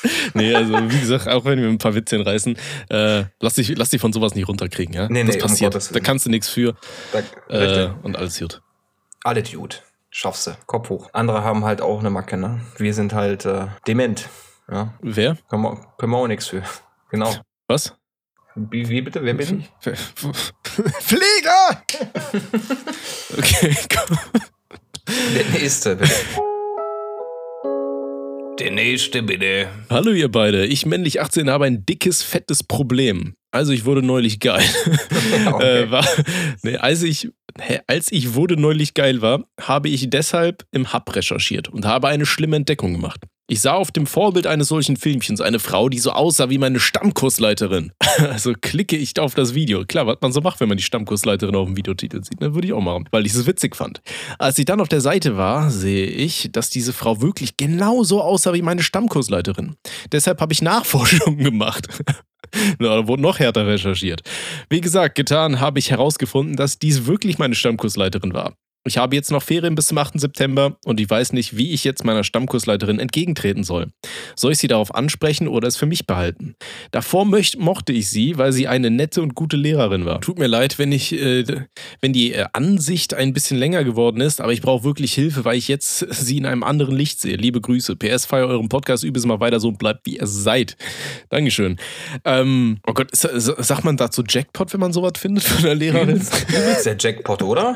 [0.33, 2.57] nee, also wie gesagt, auch wenn wir ein paar Witzchen reißen,
[2.89, 5.07] äh, lass, dich, lass dich von sowas nicht runterkriegen, ja?
[5.09, 5.73] Nee, das nee, um passiert.
[5.73, 6.75] Gottes Da kannst du nichts für
[7.11, 7.19] Da,
[7.53, 8.61] äh, und alles gut.
[9.23, 9.83] Alles gut.
[10.11, 10.51] Schaffst du.
[10.65, 11.09] Kopf hoch.
[11.13, 12.61] Andere haben halt auch eine Macke, ne?
[12.77, 14.27] Wir sind halt äh, dement.
[14.71, 14.93] Ja.
[15.01, 15.37] Wer?
[15.49, 16.63] Können wir, können wir auch nichts für.
[17.11, 17.33] Genau.
[17.67, 17.95] Was?
[18.55, 19.23] Wie, wie bitte?
[19.23, 19.93] Wer bin ich?
[21.01, 21.83] Flieger!
[23.37, 24.17] okay, komm.
[25.35, 26.13] Der nächste, bitte.
[28.59, 29.69] Der nächste bitte.
[29.89, 33.35] Hallo ihr beide, ich männlich 18 habe ein dickes, fettes Problem.
[33.51, 34.63] Also ich wurde neulich geil.
[35.45, 35.83] Okay.
[35.83, 36.05] äh, war,
[36.63, 41.15] nee, als, ich, hä, als ich wurde neulich geil war, habe ich deshalb im Hub
[41.15, 43.25] recherchiert und habe eine schlimme Entdeckung gemacht.
[43.51, 46.79] Ich sah auf dem Vorbild eines solchen Filmchens eine Frau, die so aussah wie meine
[46.79, 47.91] Stammkursleiterin.
[48.19, 49.85] Also klicke ich auf das Video.
[49.85, 52.67] Klar, was man so macht, wenn man die Stammkursleiterin auf dem Videotitel sieht, ne, würde
[52.67, 54.01] ich auch machen, weil ich es witzig fand.
[54.37, 58.53] Als ich dann auf der Seite war, sehe ich, dass diese Frau wirklich genauso aussah
[58.53, 59.77] wie meine Stammkursleiterin.
[60.11, 61.87] Deshalb habe ich Nachforschungen gemacht.
[62.77, 64.21] Da wurde noch härter recherchiert.
[64.69, 68.53] Wie gesagt, getan habe ich herausgefunden, dass dies wirklich meine Stammkursleiterin war.
[68.85, 70.19] Ich habe jetzt noch Ferien bis zum 8.
[70.19, 73.87] September und ich weiß nicht, wie ich jetzt meiner Stammkursleiterin entgegentreten soll.
[74.37, 76.55] Soll ich sie darauf ansprechen oder es für mich behalten?
[76.91, 80.21] Davor möcht, mochte ich sie, weil sie eine nette und gute Lehrerin war.
[80.21, 81.43] Tut mir leid, wenn ich, äh,
[81.99, 85.57] wenn die äh, Ansicht ein bisschen länger geworden ist, aber ich brauche wirklich Hilfe, weil
[85.57, 87.35] ich jetzt sie in einem anderen Licht sehe.
[87.35, 87.97] Liebe Grüße.
[87.97, 90.77] PS feier euren Podcast, übe es mal weiter so und bleibt wie ihr seid.
[91.27, 91.77] Dankeschön.
[92.23, 96.17] Ähm, oh Gott, ist, sagt man dazu Jackpot, wenn man sowas findet von der Lehrerin?
[96.17, 97.75] Das ist der Jackpot, oder?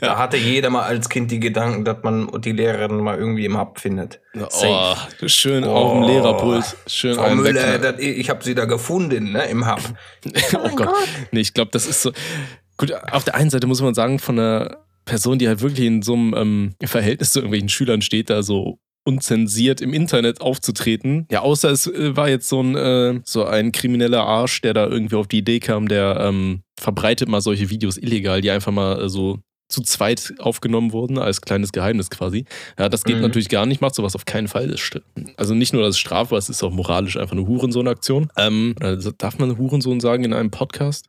[0.00, 3.58] Da hatte jeder mal als Kind die Gedanken, dass man die Lehrerin mal irgendwie im
[3.58, 4.20] Hub findet.
[4.34, 4.94] Oh,
[5.26, 6.76] schön auf dem Lehrerpult.
[6.86, 9.80] Schön Frau Müller, das, ich habe sie da gefunden, ne, im Hub.
[10.62, 10.94] oh Gott.
[11.32, 12.12] Nee, ich glaube, das ist so.
[12.76, 16.02] Gut, auf der einen Seite muss man sagen, von einer Person, die halt wirklich in
[16.02, 21.26] so einem ähm, Verhältnis zu irgendwelchen Schülern steht, da so unzensiert im Internet aufzutreten.
[21.30, 24.86] Ja, außer es äh, war jetzt so ein, äh, so ein krimineller Arsch, der da
[24.86, 29.02] irgendwie auf die Idee kam, der ähm, verbreitet mal solche Videos illegal, die einfach mal
[29.02, 32.44] äh, so zu zweit aufgenommen wurden, als kleines Geheimnis quasi.
[32.78, 33.22] Ja, das geht Mhm.
[33.22, 34.68] natürlich gar nicht, macht sowas auf keinen Fall.
[34.68, 35.02] Das st-
[35.36, 38.28] also nicht nur, dass es strafbar ist, es ist auch moralisch einfach eine Hurensohn-Aktion.
[38.36, 41.06] Ähm, also darf man Hurensohn sagen in einem Podcast?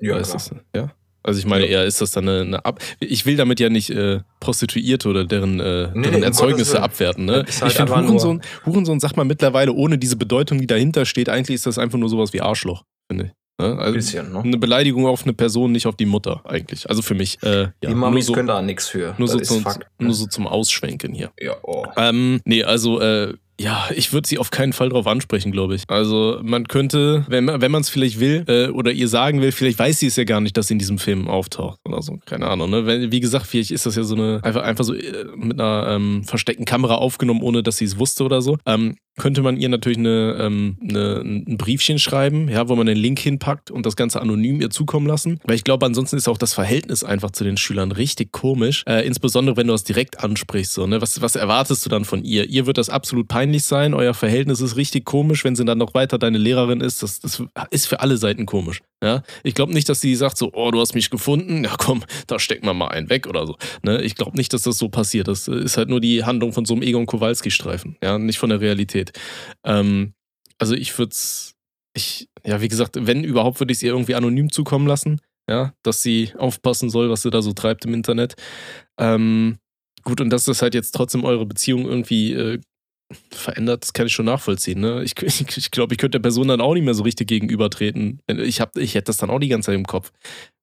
[0.00, 0.92] Ja, ist das, ja?
[1.26, 1.78] Also ich meine, Ja.
[1.78, 2.80] eher ist das dann eine, eine Ab...
[3.00, 7.24] Ich will damit ja nicht äh, Prostituierte oder deren, äh, Nee, deren Erzeugnisse abwerten.
[7.24, 7.44] Ne?
[7.48, 11.30] Ist halt ich finde, Hurensohn, Hurensohn sagt man mittlerweile ohne diese Bedeutung, die dahinter steht,
[11.30, 13.30] eigentlich ist das einfach nur sowas wie Arschloch, finde ich.
[13.58, 13.78] Ne?
[13.78, 14.40] Also bisschen, ne?
[14.40, 16.88] eine Beleidigung auf eine Person, nicht auf die Mutter eigentlich.
[16.90, 17.40] Also für mich.
[17.42, 19.14] Äh, ja, die Mamis so, können da nichts für.
[19.16, 19.78] nur, das so ist zum, Fakt.
[20.00, 20.06] ne?
[20.06, 21.30] nur so zum Ausschwenken hier.
[21.38, 21.84] Ja, oh.
[21.96, 25.82] Ähm, nee, also, äh, ja, ich würde sie auf keinen Fall drauf ansprechen, glaube ich.
[25.88, 29.52] Also, man könnte, wenn man wenn man es vielleicht will äh, oder ihr sagen will,
[29.52, 32.18] vielleicht weiß sie es ja gar nicht, dass sie in diesem Film auftaucht oder so.
[32.26, 32.86] Keine Ahnung, ne?
[32.86, 35.86] Wenn, wie gesagt, vielleicht ist das ja so eine, einfach, einfach so äh, mit einer
[35.88, 38.58] ähm, versteckten Kamera aufgenommen, ohne dass sie es wusste oder so.
[38.66, 42.96] Ähm, könnte man ihr natürlich eine, ähm, eine, ein Briefchen schreiben, ja, wo man den
[42.96, 45.38] Link hinpackt und das Ganze anonym ihr zukommen lassen.
[45.44, 48.82] Weil ich glaube, ansonsten ist auch das Verhältnis einfach zu den Schülern richtig komisch.
[48.88, 50.72] Äh, insbesondere, wenn du das direkt ansprichst.
[50.72, 51.00] So, ne?
[51.00, 52.48] was, was erwartest du dann von ihr?
[52.48, 53.94] Ihr wird das absolut peinlich sein.
[53.94, 57.02] Euer Verhältnis ist richtig komisch, wenn sie dann noch weiter deine Lehrerin ist.
[57.02, 58.80] Das, das ist für alle Seiten komisch.
[59.02, 59.22] Ja?
[59.42, 61.64] Ich glaube nicht, dass sie sagt so, oh, du hast mich gefunden.
[61.64, 63.56] Ja, komm, da stecken wir mal einen weg oder so.
[63.82, 64.02] Ne?
[64.02, 65.28] Ich glaube nicht, dass das so passiert.
[65.28, 67.96] Das ist halt nur die Handlung von so einem Egon Kowalski-Streifen.
[68.02, 69.12] Ja, nicht von der Realität.
[69.64, 70.14] Ähm,
[70.58, 71.54] also ich würde es,
[71.94, 75.20] ich, ja, wie gesagt, wenn überhaupt, würde ich es ihr irgendwie anonym zukommen lassen.
[75.48, 78.34] Ja, dass sie aufpassen soll, was sie da so treibt im Internet.
[78.98, 79.58] Ähm,
[80.02, 82.60] gut, und dass das halt jetzt trotzdem eure Beziehung irgendwie äh,
[83.30, 84.80] verändert, das kann ich schon nachvollziehen.
[84.80, 85.02] Ne?
[85.04, 88.20] Ich, ich, ich glaube, ich könnte der Person dann auch nicht mehr so richtig gegenübertreten.
[88.26, 90.12] Ich, ich hätte das dann auch die ganze Zeit im Kopf,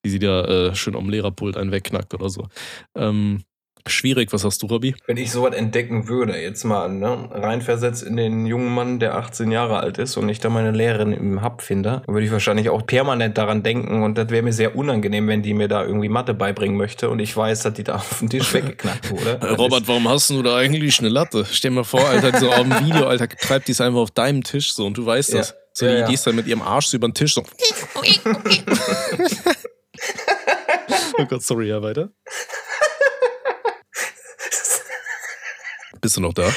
[0.04, 2.48] wie sie da äh, schön am Lehrerpult einen wegknackt oder so.
[2.96, 3.44] Ähm,
[3.88, 4.96] schwierig, was hast du, Robby?
[5.08, 9.52] Wenn ich sowas entdecken würde, jetzt mal ne, reinversetzt in den jungen Mann, der 18
[9.52, 12.70] Jahre alt ist und ich da meine Lehrerin im Hub finde, dann würde ich wahrscheinlich
[12.70, 16.10] auch permanent daran denken und das wäre mir sehr unangenehm, wenn die mir da irgendwie
[16.10, 19.40] Mathe beibringen möchte und ich weiß, dass die da auf den Tisch weggeknackt wurde.
[19.58, 21.46] Robert, warum hast du da eigentlich eine Latte?
[21.50, 24.12] Stell dir mal vor, Alter, so auf dem Video, Alter, treibt die es einfach auf
[24.12, 25.50] deinem Tisch so und du weißt das.
[25.50, 25.56] Ja.
[25.74, 26.08] So, Ja, die, ja.
[26.08, 27.44] die ist dann mit ihrem Arsch so über den Tisch so.
[31.18, 32.10] oh Gott, sorry, ja, weiter.
[36.02, 36.50] Bist du noch da?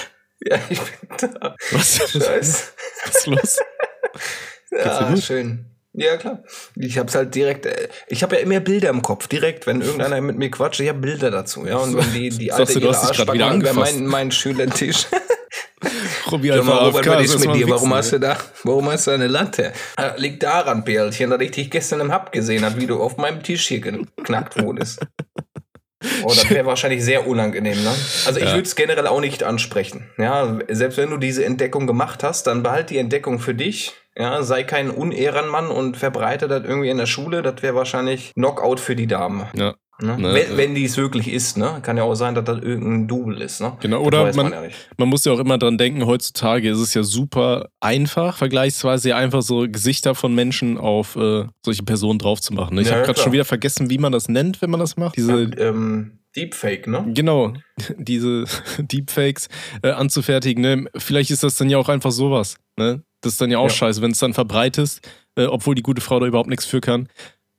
[0.47, 1.55] Ja, ich bin da.
[1.71, 2.65] Was, was Scheiße.
[3.09, 3.59] ist los?
[4.71, 5.65] Ja, schön.
[5.95, 6.43] Ja, klar.
[6.75, 10.21] Ich hab's halt direkt, äh, ich habe ja immer Bilder im Kopf, direkt, wenn irgendeiner
[10.21, 11.77] mit mir quatscht, ich habe Bilder dazu, ja.
[11.77, 13.77] Und wenn die, die Sagst alte du, du hast dich wieder angefasst.
[13.95, 15.07] meinen, meinen Schülertisch.
[16.31, 17.69] Robby Sag mal, einfach Robert, AFK, was ist ist mit dir?
[17.71, 19.73] Warum hast du da, warum hast du eine Latte?
[19.97, 23.17] Ah, Liegt daran, Bärlchen, dass ich dich gestern im Hub gesehen habe, wie du auf
[23.19, 25.01] meinem Tisch hier geknackt wurdest.
[26.23, 27.90] Oh, das wäre wahrscheinlich sehr unangenehm, ne?
[28.27, 28.53] Also ich Ja.
[28.55, 30.09] würde es generell auch nicht ansprechen.
[30.19, 33.93] Ja, selbst wenn du diese Entdeckung gemacht hast, dann behalt die Entdeckung für dich.
[34.17, 37.43] Ja, sei kein Unehrenmann und verbreite das irgendwie in der Schule.
[37.43, 39.49] Das wäre wahrscheinlich Knockout für die Damen.
[39.57, 40.19] Ja, Ne?
[40.19, 41.79] Ne, wenn wenn die es wirklich ist, ne?
[41.83, 43.77] Kann ja auch sein, dass das irgendein Double ist, ne?
[43.81, 44.63] Genau, Das oder weiß man, ja
[44.97, 49.43] man muss ja auch immer dran denken, heutzutage ist es ja super einfach, vergleichsweise einfach
[49.43, 52.77] so Gesichter von Menschen auf äh, solche Personen drauf zu machen.
[52.79, 54.97] Ich Ja, habe ja, gerade schon wieder vergessen, wie man das nennt, wenn man das
[54.97, 55.17] macht.
[55.17, 57.05] Diese, ähm, Deepfake, ne?
[57.15, 57.53] Genau,
[57.97, 58.45] diese
[58.79, 59.49] Deepfakes
[59.83, 60.63] äh, anzufertigen.
[60.63, 60.87] Ne?
[60.97, 62.57] Vielleicht ist das dann ja auch einfach sowas.
[62.77, 63.05] Ne?
[63.21, 63.71] Das ist dann ja auch Ja.
[63.71, 67.09] scheiße, wenn es dann verbreitest, äh, obwohl die gute Frau da überhaupt nichts für kann.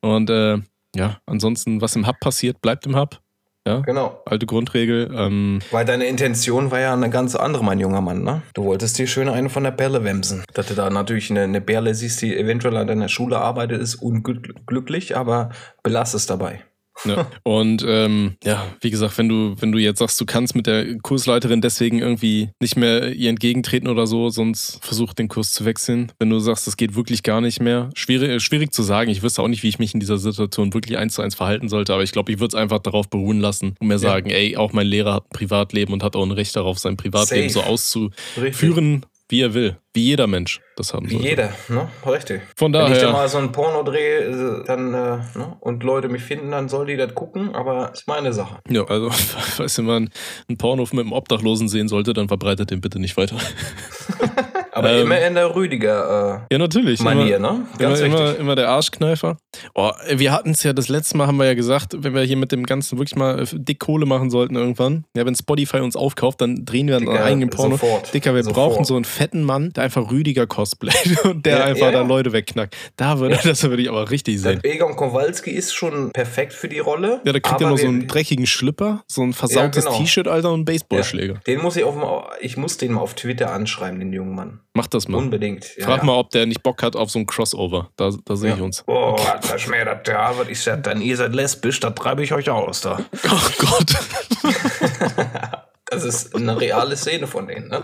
[0.02, 0.58] Und äh,
[0.96, 3.20] ja, ansonsten, was im Hub passiert, bleibt im Hub.
[3.68, 3.80] Ja?
[3.80, 4.22] Genau.
[4.26, 5.12] Alte Grundregel.
[5.16, 8.44] Ähm, Weil deine Intention war ja eine ganz andere, mein junger Mann, ne?
[8.54, 10.44] Du wolltest dir schön eine von der Perle wemsen.
[10.54, 13.96] Dass du da natürlich eine, eine Perle siehst, die eventuell an deiner Schule arbeitet, ist
[13.96, 15.50] unglücklich, aber
[15.82, 16.62] belass es dabei.
[17.04, 17.30] Ja.
[17.44, 20.98] Und ähm, ja, wie gesagt, wenn du, wenn du jetzt sagst, du kannst mit der
[21.00, 26.12] Kursleiterin deswegen irgendwie nicht mehr ihr entgegentreten oder so, sonst versuch den Kurs zu wechseln.
[26.20, 27.90] Wenn du sagst, das geht wirklich gar nicht mehr.
[27.96, 29.12] Schwierig, äh, schwierig zu sagen.
[29.12, 31.70] Ich wüsste auch nicht, wie ich mich in dieser Situation wirklich eins zu eins verhalten
[31.70, 34.58] sollte, aber ich glaube, ich würde es einfach darauf beruhen lassen und mir sagen, ey,
[34.58, 37.66] auch mein Lehrer hat ein Privatleben und hat auch ein Recht darauf, sein Privatleben Safe.
[37.66, 39.78] so auszuführen, wie er will.
[39.94, 41.28] Wie jeder Mensch das haben Wie sollte.
[41.30, 41.90] jeder, ne?
[42.06, 42.42] Richtig.
[42.56, 45.58] Von Wenn ich da daher, mal so ein Porno drehe äh, dann, äh, ne?
[45.62, 48.60] und Leute mich finden, dann soll die das gucken, aber ist meine Sache.
[48.70, 50.12] ja, also, falls jemand
[50.48, 53.38] einen Porno mit einem Obdachlosen sehen sollte, dann verbreitet den bitte nicht weiter.
[54.76, 57.00] Aber Ähm, immer in der Rüdiger Ja, natürlich.
[57.00, 57.58] äh, Manier, immer, ne?
[57.58, 58.40] Immer, Ganz immer, wichtig.
[58.42, 59.38] immer der Arschkneifer.
[59.74, 62.36] Oh, wir hatten es ja, das letzte Mal haben wir ja gesagt, wenn wir hier
[62.36, 65.96] mit dem Ganzen wirklich mal äh, dick Kohle machen sollten irgendwann, ja, wenn Spotify uns
[65.96, 67.78] aufkauft, dann drehen wir einen Digga, eigenen Porno.
[67.78, 68.14] sofort.
[68.14, 68.56] Dicker, wir Sofort.
[68.74, 72.02] brauchen so einen fetten Mann, der einfach Rüdiger cosplayt und der Ja, einfach ja, da.
[72.02, 72.76] Leute wegknackt.
[72.98, 74.60] Da würde, das würde ich aber richtig Der sehen.
[74.64, 77.22] Egon Kowalski ist schon perfekt für die Rolle.
[77.24, 79.98] Ja, da kriegt er noch so einen dreckigen Schlipper, so ein versautes genau.
[79.98, 81.36] T-Shirt, Alter, und einen Baseballschläger.
[81.48, 81.96] Den muss ich auf
[82.42, 84.60] ich muss den mal auf Twitter anschreiben, den jungen Mann.
[84.76, 85.20] Mach das mal.
[85.20, 85.78] Unbedingt.
[85.78, 86.04] Ja, Frag ja.
[86.04, 87.92] mal, ob der nicht Bock hat auf so ein Crossover.
[87.96, 88.84] Da, da sehe ich uns.
[88.88, 92.82] Oh, das ja, was ich sag, dann ihr seid lesbisch, da treibe ich euch aus
[92.82, 93.00] da.
[93.32, 93.96] Oh Gott.
[95.88, 97.84] Das ist eine reale Szene von denen, ne?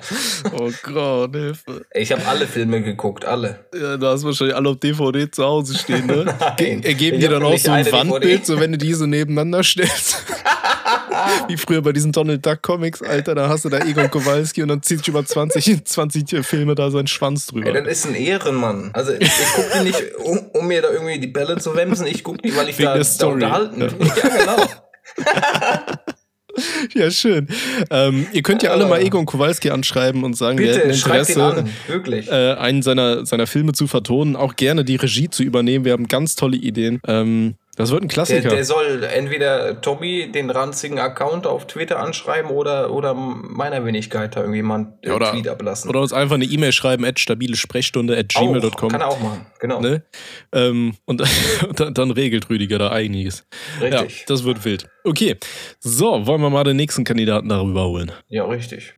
[0.58, 1.86] Oh Gott, Hilfe.
[1.93, 3.63] Ich habe alle Filme geguckt, alle.
[3.80, 6.25] Ja, da hast du wahrscheinlich alle auf DVD zu Hause stehen, ne?
[6.60, 6.84] Nein.
[6.84, 10.25] Ergeben Ich dir dann auch so ein Wandbild, so wenn du die so nebeneinander stellst.
[11.48, 14.70] Wie früher bei diesen Donald Duck Comics, Alter, da hast du da Egon Kowalski und
[14.70, 17.82] dann zieht sich über 20, 20 Filme da seinen Schwanz Ey, drüber.
[17.82, 18.91] das ist ein Ehrenmann.
[18.94, 22.08] Also ich, ich gucke die nicht, um, um mir da irgendwie die Bälle zu wemsen.
[22.08, 23.34] Ich gucke die, weil ich Wegen da, der da Story.
[23.44, 23.88] unterhalten Ja.
[23.88, 24.67] Ja, genau.
[26.94, 27.48] Ja, schön.
[27.89, 31.30] Ähm, ihr könnt ja alle mal Egon Kowalski anschreiben und sagen, wir hätten Bitte, schreibt
[31.30, 32.56] den Interesse, an.
[32.58, 35.86] Äh, einen seiner, seiner Filme zu vertonen, auch gerne die Regie zu übernehmen.
[35.86, 37.00] Wir haben ganz tolle Ideen.
[37.08, 38.50] Ähm, das wird ein Der, Klassiker.
[38.50, 44.44] der soll entweder Tommy den ranzigen Account auf Twitter anschreiben oder, oder meiner Wenigkeit da
[44.44, 44.54] einen
[45.04, 45.89] äh, Ja, oder- Tweet ablassen.
[45.89, 48.89] Oder uns einfach eine E-Mail schreiben, at stabile Sprechstunde at gmail.com.
[48.89, 49.82] Kann er auch machen, genau.
[49.82, 50.04] Ne?
[50.54, 51.22] Ähm, und
[51.76, 53.46] dann, dann regelt Rüdiger da einiges.
[53.82, 54.26] Ja, Richtig.
[54.28, 54.88] das wird wild.
[55.04, 55.36] Okay,
[55.80, 58.12] so, wollen wir mal den nächsten Kandidaten darüber holen.
[58.30, 58.94] Ja, richtig.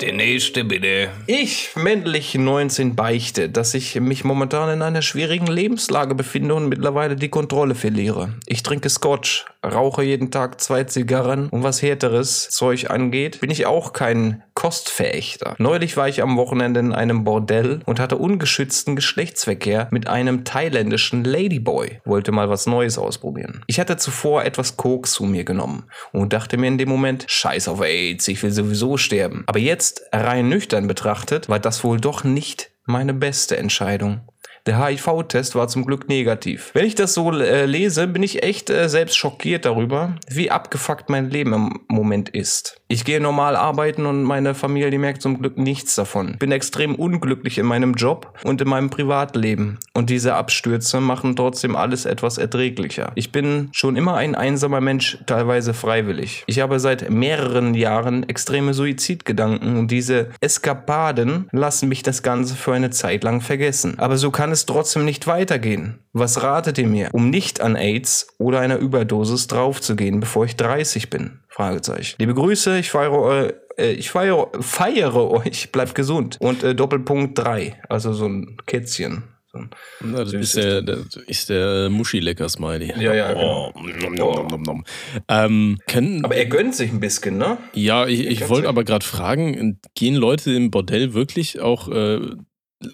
[0.00, 1.10] Der nächste bitte.
[1.26, 7.16] Ich, männlich 19, beichte, dass ich mich momentan in einer schwierigen Lebenslage befinde und mittlerweile
[7.16, 8.34] die Kontrolle verliere.
[8.44, 13.64] Ich trinke Scotch, rauche jeden Tag zwei Zigarren und was härteres Zeug angeht, bin ich
[13.64, 15.54] auch kein Kostverächter.
[15.58, 21.22] Neulich war ich am Wochenende in einem Bordell und hatte ungeschützten Geschlechtsverkehr mit einem thailändischen
[21.22, 22.00] Ladyboy.
[22.04, 23.62] Wollte mal was Neues ausprobieren.
[23.68, 27.68] Ich hatte zuvor etwas Koks zu mir genommen und dachte mir in dem Moment, scheiß
[27.68, 29.44] auf AIDS, ich will sowieso sterben.
[29.46, 34.22] Aber jetzt, rein nüchtern betrachtet, war das wohl doch nicht meine beste Entscheidung.
[34.66, 36.72] Der HIV-Test war zum Glück negativ.
[36.74, 41.08] Wenn ich das so äh, lese, bin ich echt äh, selbst schockiert darüber, wie abgefuckt
[41.08, 42.80] mein Leben im Moment ist.
[42.88, 46.36] Ich gehe normal arbeiten und meine Familie merkt zum Glück nichts davon.
[46.38, 49.78] Bin extrem unglücklich in meinem Job und in meinem Privatleben.
[49.92, 53.10] Und diese Abstürze machen trotzdem alles etwas erträglicher.
[53.16, 56.44] Ich bin schon immer ein einsamer Mensch, teilweise freiwillig.
[56.46, 62.72] Ich habe seit mehreren Jahren extreme Suizidgedanken und diese Eskapaden lassen mich das Ganze für
[62.72, 63.98] eine Zeit lang vergessen.
[63.98, 65.98] Aber so kann es trotzdem nicht weitergehen.
[66.12, 71.10] Was ratet ihr mir, um nicht an AIDS oder einer Überdosis draufzugehen, bevor ich 30
[71.10, 71.40] bin?
[71.56, 72.16] Fragezeichen.
[72.18, 76.36] Liebe Grüße, ich feiere eu- äh, ich feiere, feiere euch, bleibt gesund.
[76.38, 79.22] Und äh, Doppelpunkt 3, also so ein Kätzchen.
[79.50, 82.92] So ein- Na, das ist der, der, ist der Muschi-Lecker-Smiley.
[83.02, 84.00] Ja, ja, Oh, genau.
[84.00, 84.84] nom, nom, nom, nom.
[85.28, 87.56] Ähm, können, Aber er gönnt sich ein bisschen, ne?
[87.72, 92.20] ja, ich, ich wollte aber gerade fragen, gehen Leute im Bordell wirklich auch, äh,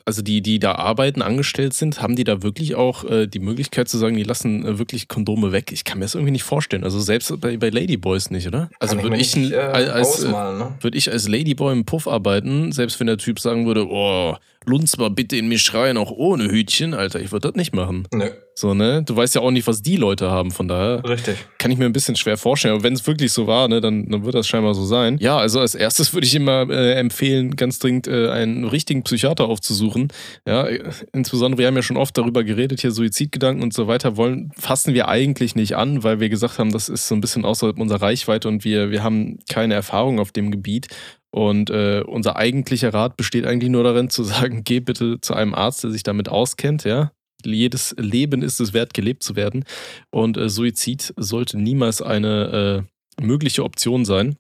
[0.04, 3.88] also die, die da arbeiten, angestellt sind, haben die da wirklich auch äh, die Möglichkeit
[3.88, 5.72] zu sagen, die lassen äh, wirklich Kondome weg?
[5.72, 6.84] Ich kann mir das irgendwie nicht vorstellen.
[6.84, 8.70] Also selbst bei, bei Ladyboys nicht, oder?
[8.78, 10.74] Also würde ich, ein- äh, als, äh, ne?
[10.80, 14.96] würde ich als Ladyboy im Puff arbeiten, selbst wenn der Typ sagen würde, oh, lunz
[14.96, 18.06] mal bitte in mich rein, auch ohne Hütchen, Alter, ich würde das nicht machen.
[18.12, 19.02] Nö, So, ne?
[19.02, 21.36] Du weißt ja auch nicht, was die Leute haben, von daher richtig.
[21.58, 22.74] kann ich mir ein bisschen schwer vorstellen.
[22.74, 25.18] Aber wenn es wirklich so war, ne, dann, dann wird das scheinbar so sein.
[25.20, 29.46] Ja, also als erstes würde ich immer äh, empfehlen, ganz dringend äh, einen richtigen Psychiater
[29.46, 30.08] aufzusuchen.
[30.46, 34.16] Ja, äh, insbesondere, wir haben ja schon oft darüber geredet, hier Suizidgedanken und so weiter,
[34.16, 37.44] wollen, fassen wir eigentlich nicht an, weil wir gesagt haben, das ist so ein bisschen
[37.44, 40.88] außerhalb unserer Reichweite und wir, wir haben keine Erfahrung auf dem Gebiet.
[41.34, 45.54] Und äh, unser eigentlicher Rat besteht eigentlich nur darin zu sagen, geh bitte zu einem
[45.54, 47.12] Arzt, der sich damit auskennt, ja.
[47.44, 49.64] jedes Leben ist es wert, gelebt zu werden.
[50.10, 52.86] Und äh, Suizid sollte niemals eine
[53.18, 54.36] äh, mögliche Option sein.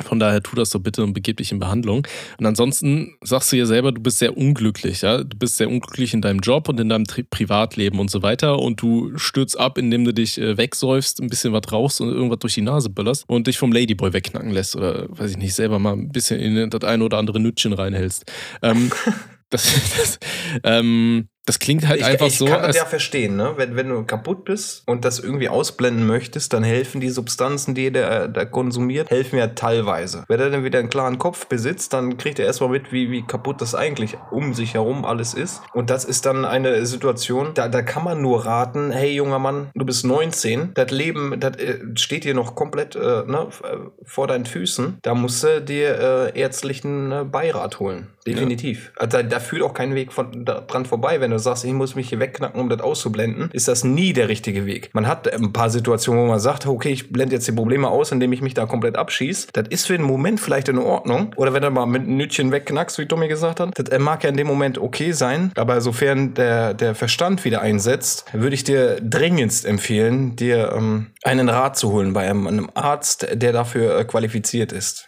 [0.00, 2.06] Von daher tu das doch bitte und begib dich in Behandlung.
[2.38, 5.22] Und ansonsten sagst du ja selber, du bist sehr unglücklich, ja.
[5.22, 8.58] Du bist sehr unglücklich in deinem Job und in deinem Tri Privatleben und so weiter.
[8.58, 12.38] Und du stürzt ab, indem du dich äh, wegsäufst, ein bisschen was rauchst und irgendwas
[12.38, 15.78] durch die Nase böllerst und dich vom Ladyboy wegknacken lässt oder weiß ich nicht, selber
[15.78, 18.24] mal ein bisschen in das eine oder andere Nütchen reinhältst.
[18.62, 18.90] Ähm,
[19.50, 20.18] das, das,
[20.64, 22.46] ähm, das klingt halt ich, einfach ich so.
[22.46, 23.54] kann das ja verstehen, ne?
[23.56, 27.90] Wenn, wenn du kaputt bist und das irgendwie ausblenden möchtest, dann helfen die Substanzen, die
[27.90, 30.24] der, der konsumiert, helfen ja teilweise.
[30.28, 33.22] Wenn er dann wieder einen klaren Kopf besitzt, dann kriegt er erstmal mit, wie, wie
[33.22, 35.62] kaputt das eigentlich um sich herum alles ist.
[35.72, 39.70] Und das ist dann eine Situation, da, da kann man nur raten, hey junger Mann,
[39.74, 44.28] du bist 19, das Leben, das äh, steht dir noch komplett äh, ne, äh, vor
[44.28, 44.98] deinen Füßen.
[45.02, 48.06] Da musst du dir äh, ärztlichen äh, Beirat holen.
[48.26, 48.92] Definitiv.
[48.96, 51.20] Also da, da führt auch kein Weg von, da, dran vorbei.
[51.20, 54.28] Wenn du sagst, ich muss mich hier wegknacken, um das auszublenden, ist das nie der
[54.28, 54.90] richtige Weg.
[54.92, 58.12] Man hat ein paar Situationen, wo man sagt, okay, ich blende jetzt die Probleme aus,
[58.12, 59.48] indem ich mich da komplett abschieße.
[59.52, 61.32] Das ist für den Moment vielleicht in Ordnung.
[61.36, 64.30] Oder wenn du mal mit einem Nütchen wegknackst, wie Tommy gesagt hat, das mag ja
[64.30, 65.52] in dem Moment okay sein.
[65.56, 71.48] Aber sofern der, der Verstand wieder einsetzt, würde ich dir dringendst empfehlen, dir ähm, einen
[71.48, 75.06] Rat zu holen bei einem, einem Arzt, der dafür äh, qualifiziert ist.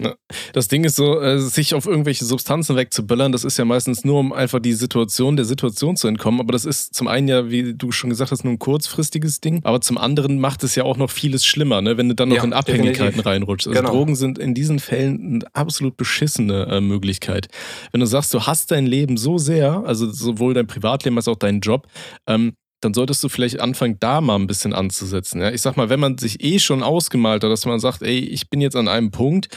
[0.52, 4.20] Das Ding ist so, äh, sich auf irgendwelche Substanzen wegzuböllern, das ist ja meistens nur,
[4.20, 6.40] um einfach die Situation der Situation zu entkommen.
[6.40, 9.61] Aber das ist zum einen ja, wie du schon gesagt hast, nur ein kurzfristiges Ding.
[9.64, 11.96] Aber zum anderen macht es ja auch noch vieles schlimmer, ne?
[11.96, 13.27] wenn du dann noch Ja, in Abhängigkeiten definitiv.
[13.27, 13.68] reinrutschst.
[13.68, 13.92] Also Genau.
[13.92, 17.48] Drogen sind in diesen Fällen eine absolut beschissene äh, Möglichkeit.
[17.92, 21.37] Wenn du sagst, du hast dein Leben so sehr, also sowohl dein Privatleben als auch
[21.37, 21.87] deinen Job,
[22.27, 25.40] ähm, dann solltest du vielleicht anfangen, da mal ein bisschen anzusetzen.
[25.40, 25.50] Ja?
[25.50, 28.50] Ich sag mal, wenn man sich eh schon ausgemalt hat, dass man sagt, ey, ich
[28.50, 29.48] bin jetzt an einem Punkt,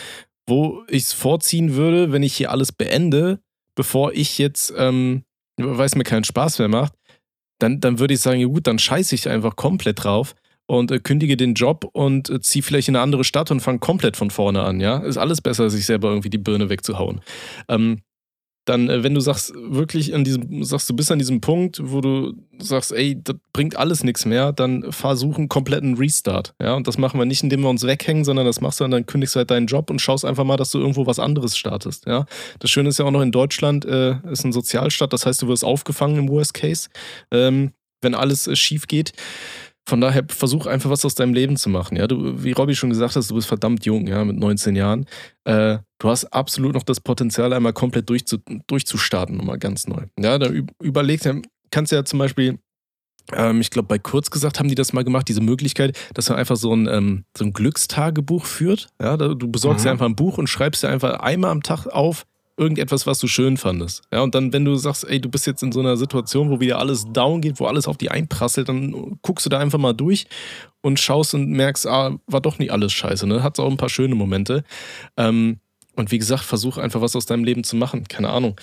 [0.48, 3.40] wo ich es vorziehen würde, wenn ich hier alles beende,
[3.76, 5.24] bevor ich jetzt, ähm,
[5.58, 6.94] weil es mir keinen Spaß mehr macht,
[7.60, 10.36] dann, dann würde ich sagen, ja gut, dann scheiße ich einfach komplett drauf
[10.68, 13.80] und äh, kündige den Job und äh, ziehe vielleicht in eine andere Stadt und fange
[13.80, 15.00] komplett von vorne an, ja.
[15.00, 17.22] Ist alles besser, sich selber irgendwie die Birne wegzuhauen.
[17.68, 18.02] Ähm,
[18.68, 22.02] dann, äh, wenn du sagst, wirklich an diesem, sagst du bist an diesem Punkt, wo
[22.02, 26.54] du sagst, ey, das bringt alles nichts mehr, dann versuch einen kompletten Restart.
[26.62, 28.92] Ja, und das machen wir nicht, indem wir uns weghängen, sondern das machst du dann,
[28.92, 31.58] dann kündigst du halt deinen Job und schaust einfach mal, dass du irgendwo was anderes
[31.58, 32.06] startest.
[32.06, 32.26] Ja,
[32.60, 35.48] das Schöne ist ja auch noch in Deutschland, äh, ist ein Sozialstaat, das heißt, du
[35.48, 36.90] wirst aufgefangen im Worst Case,
[37.32, 39.14] ähm, wenn alles äh, schief geht.
[39.88, 41.96] Von daher versuch einfach was aus deinem Leben zu machen.
[41.96, 45.06] Ja, du, wie Robby schon gesagt hast, du bist verdammt jung, ja, mit 19 Jahren.
[45.46, 50.04] Äh, du hast absolut noch das Potenzial, einmal komplett durchzu, durchzustarten, nochmal ganz neu.
[50.20, 52.60] Ja, da üb- überleg, dann kannst ja zum Beispiel,
[53.32, 56.38] ähm, ich glaube, bei Kurz gesagt haben die das mal gemacht, diese Möglichkeit, dass man
[56.38, 58.90] einfach so ein, ähm, so ein Glückstagebuch führt.
[59.02, 59.88] Ja, du besorgst Mhm.
[59.88, 62.26] dir einfach ein Buch und schreibst dir einfach einmal am Tag auf,
[62.58, 64.04] irgendetwas, was du schön fandest.
[64.12, 66.60] Ja, und dann, wenn du sagst, ey, du bist jetzt in so einer Situation, wo
[66.60, 69.94] wieder alles down geht, wo alles auf die einprasselt, dann guckst du da einfach mal
[69.94, 70.28] durch
[70.82, 73.44] und schaust und merkst, ah, war doch nicht alles scheiße, ne?
[73.44, 74.64] Hat auch ein paar schöne Momente.
[75.16, 75.60] Ähm,
[75.96, 78.08] und wie gesagt, versuch einfach was aus deinem Leben zu machen.
[78.08, 78.56] Keine Ahnung.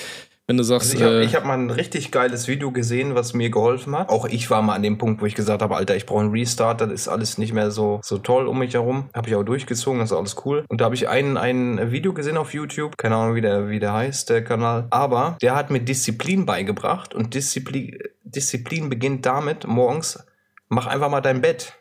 [0.47, 3.33] Wenn du sagst, Also ich habe äh, hab mal ein richtig geiles Video gesehen, was
[3.33, 4.11] mir geholfen hat.
[4.11, 6.33] Auch ich war mal an dem Punkt, wo ich gesagt habe, Alter, ich brauche einen
[6.33, 9.09] Restart, das ist alles nicht mehr so, so toll um mich herum.
[9.15, 10.67] Habe ich auch durchgezogen, das ist alles cool.
[10.69, 13.79] Und da habe ich ein, ein Video gesehen auf YouTube, keine Ahnung, wie der, wie
[13.79, 14.87] der heißt, der Kanal.
[14.91, 20.27] Aber der hat mir Disziplin beigebracht und Disziplin, Disziplin beginnt damit, morgens,
[20.69, 21.73] mach einfach mal dein Bett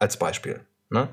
[0.00, 0.60] als Beispiel.
[0.90, 1.08] Ne?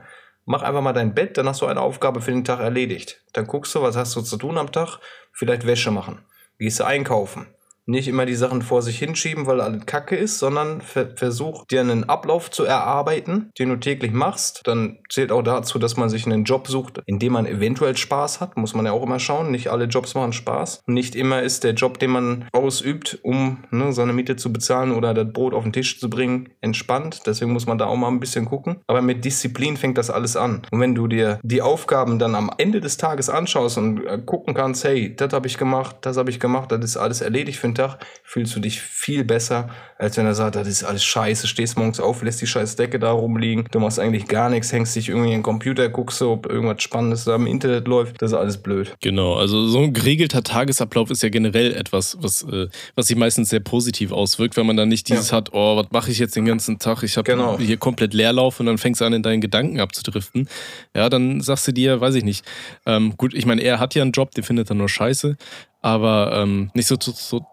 [0.45, 3.21] Mach einfach mal dein Bett, dann hast du eine Aufgabe für den Tag erledigt.
[3.33, 4.99] Dann guckst du, was hast du zu tun am Tag?
[5.33, 6.25] Vielleicht Wäsche machen.
[6.57, 7.47] Gehst du einkaufen.
[7.87, 11.81] Nicht immer die Sachen vor sich hinschieben, weil alles Kacke ist, sondern ver versuch dir
[11.81, 14.61] einen Ablauf zu erarbeiten, den du täglich machst.
[14.65, 18.41] Dann zählt auch dazu, dass man sich einen Job sucht, in dem man eventuell Spaß
[18.41, 18.57] hat.
[18.57, 19.51] Muss man ja auch immer schauen.
[19.51, 20.81] Nicht alle Jobs machen Spaß.
[20.87, 25.13] Nicht immer ist der Job, den man ausübt, um ne, seine Miete zu bezahlen oder
[25.13, 27.21] das Brot auf den Tisch zu bringen, entspannt.
[27.27, 28.77] Deswegen muss man da auch mal ein bisschen gucken.
[28.87, 30.63] Aber mit Disziplin fängt das alles an.
[30.71, 34.55] Und wenn du dir die Aufgaben dann am Ende des Tages anschaust und äh, gucken
[34.55, 37.67] kannst, hey, das habe ich gemacht, das habe ich gemacht, das ist alles erledigt für
[37.67, 41.47] den Tag, fühlst du dich viel besser, als wenn er sagt, das ist alles scheiße,
[41.47, 44.95] stehst morgens auf, lässt die scheiß Decke da rumliegen, du machst eigentlich gar nichts, hängst
[44.95, 48.31] dich irgendwie in den Computer, guckst so, ob irgendwas Spannendes da im Internet läuft, das
[48.31, 48.95] ist alles blöd.
[49.01, 53.49] Genau, also so ein geregelter Tagesablauf ist ja generell etwas, was, äh, was sich meistens
[53.49, 56.45] sehr positiv auswirkt, wenn man dann nicht dieses hat, oh, was mache ich jetzt den
[56.45, 57.03] ganzen Tag?
[57.03, 57.57] Ich habe Genau.
[57.59, 60.47] hier komplett Leerlauf und dann fängst du an, in deinen Gedanken abzudriften.
[60.95, 62.45] Ja, dann sagst du dir, weiß ich nicht.
[62.85, 65.37] Ähm, gut, ich meine, er hat ja einen Job, den findet er nur scheiße.
[65.85, 67.45] Aber ähm, nicht so, so, so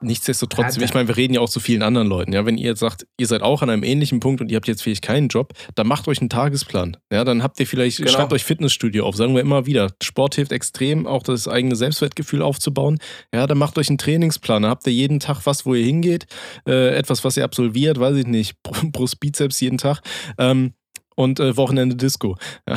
[0.00, 2.32] nichtsdestotrotz, ich meine, wir reden ja auch zu vielen anderen Leuten.
[2.32, 4.66] Ja, wenn ihr jetzt sagt, ihr seid auch an einem ähnlichen Punkt und ihr habt
[4.66, 6.96] jetzt vielleicht keinen Job, dann macht euch einen Tagesplan.
[7.12, 8.10] Ja, dann habt ihr vielleicht, Genau.
[8.10, 9.92] schreibt euch Fitnessstudio auf, sagen wir immer wieder.
[10.02, 12.98] Sport hilft extrem, auch das eigene Selbstwertgefühl aufzubauen.
[13.32, 14.62] Ja, dann macht euch einen Trainingsplan.
[14.62, 16.26] Dann habt ihr jeden Tag was, wo ihr hingeht,
[16.66, 18.56] äh, etwas, was ihr absolviert, weiß ich nicht,
[18.90, 20.00] Brust, Bizeps jeden Tag.
[20.38, 20.74] Ähm,
[21.14, 22.36] und äh, Wochenende Disco.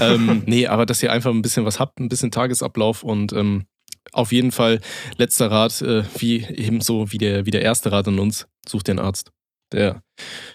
[0.00, 3.64] Ähm, nee, aber dass ihr einfach ein bisschen was habt, ein bisschen Tagesablauf und ähm,
[4.12, 4.80] auf jeden Fall
[5.16, 8.98] letzter Rat, äh, wie ebenso wie der, wie der erste Rat an uns, sucht den
[8.98, 9.30] Arzt.
[9.72, 10.02] Der,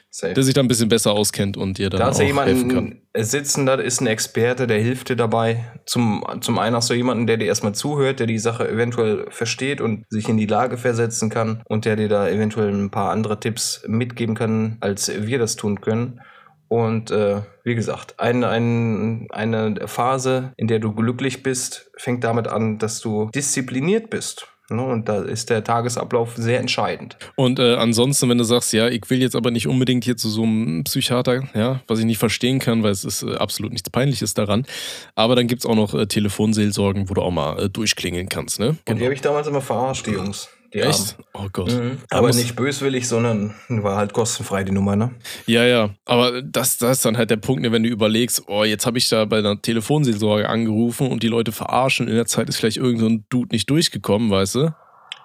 [0.10, 0.34] Safe.
[0.34, 3.01] der sich da ein bisschen besser auskennt und dir dann Da auch helfen kann.
[3.18, 5.66] sitzen, da ist ein Experte, der hilft dir dabei.
[5.86, 9.82] Zum, zum einen hast du jemanden, der dir erstmal zuhört, der die Sache eventuell versteht
[9.82, 13.39] und sich in die Lage versetzen kann und der dir da eventuell ein paar andere
[13.41, 16.22] Tipps mitgeben kann, als wir das tun können.
[16.68, 22.47] Und äh, wie gesagt, ein, ein, eine Phase, in der du glücklich bist, fängt damit
[22.47, 24.47] an, dass du diszipliniert bist.
[24.70, 24.84] Ne?
[24.84, 27.18] Und da ist der Tagesablauf sehr entscheidend.
[27.36, 30.28] Und äh, ansonsten, wenn du sagst, ja, ich will jetzt aber nicht unbedingt hier zu
[30.28, 33.89] so einem Psychiater, ja, was ich nicht verstehen kann, weil es ist äh, absolut nichts
[33.89, 34.66] Peinliches daran.
[35.13, 38.59] Aber dann gibt es auch noch äh, Telefonseelsorgen, wo du auch mal äh, durchklingeln kannst,
[38.59, 38.78] ne?
[38.89, 40.49] Und die habe ich damals immer verarscht, die Jungs.
[40.76, 41.15] Die Echt?
[41.34, 41.71] Oh Gott.
[41.71, 41.86] Armen.
[41.88, 41.97] Mhm.
[42.09, 45.11] Aber nicht böswillig, sondern war halt kostenfrei die Nummer, ne?
[45.45, 48.65] Ja, ja, aber das, das ist dann halt der Punkt, ne, wenn du überlegst, oh,
[48.65, 52.09] jetzt habe ich da bei einer Telefonseelsorge angerufen und die Leute verarschen.
[52.09, 54.76] In der Zeit ist vielleicht irgend so ein Dude nicht durchgekommen, weißt du?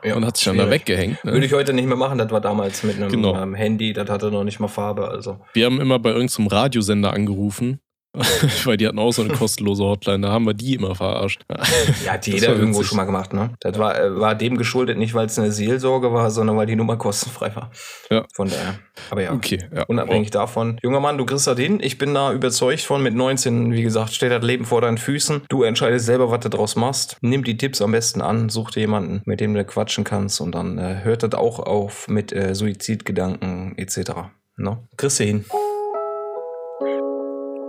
[0.05, 1.25] Ja, und hat sich dann da weggehängt.
[1.25, 1.33] Ne?
[1.33, 3.37] Würde ich heute nicht mehr machen, das war damals mit einem Genau.
[3.37, 5.41] ähm, Handy, das hatte noch nicht mal Farbe, also.
[5.53, 7.81] Wir haben immer bei irgendeinem Radiosender angerufen,
[8.65, 10.21] weil die hatten auch so eine kostenlose Hotline.
[10.27, 11.43] Da haben wir die immer verarscht.
[12.05, 13.51] Ja, hat jeder irgendwo schon mal gemacht, ne?
[13.61, 16.77] Das war, äh, war dem geschuldet, nicht weil es eine Seelsorge war, sondern weil die
[16.77, 17.71] Nummer kostenfrei war.
[18.11, 18.25] Ja.
[18.35, 18.79] Von daher.
[19.11, 19.33] Aber ja.
[19.33, 19.85] Okay, ja.
[19.85, 20.79] Unabhängig davon.
[20.83, 21.79] Junger Mann, du kriegst das hin.
[21.83, 23.03] Ich bin da überzeugt von.
[23.03, 25.43] Mit 19, wie gesagt, steht das Leben vor deinen Füßen.
[25.49, 27.19] Du entscheidest selber, was du draus machst.
[27.21, 28.49] Nimm die Tipps am besten an.
[28.49, 30.41] Such dir jemanden, mit dem du quatschen kannst.
[30.41, 34.13] Und dann äh, hört das auch auf mit äh, Suizidgedanken etc.
[34.57, 34.89] No?
[34.97, 35.45] Kriegst du hin.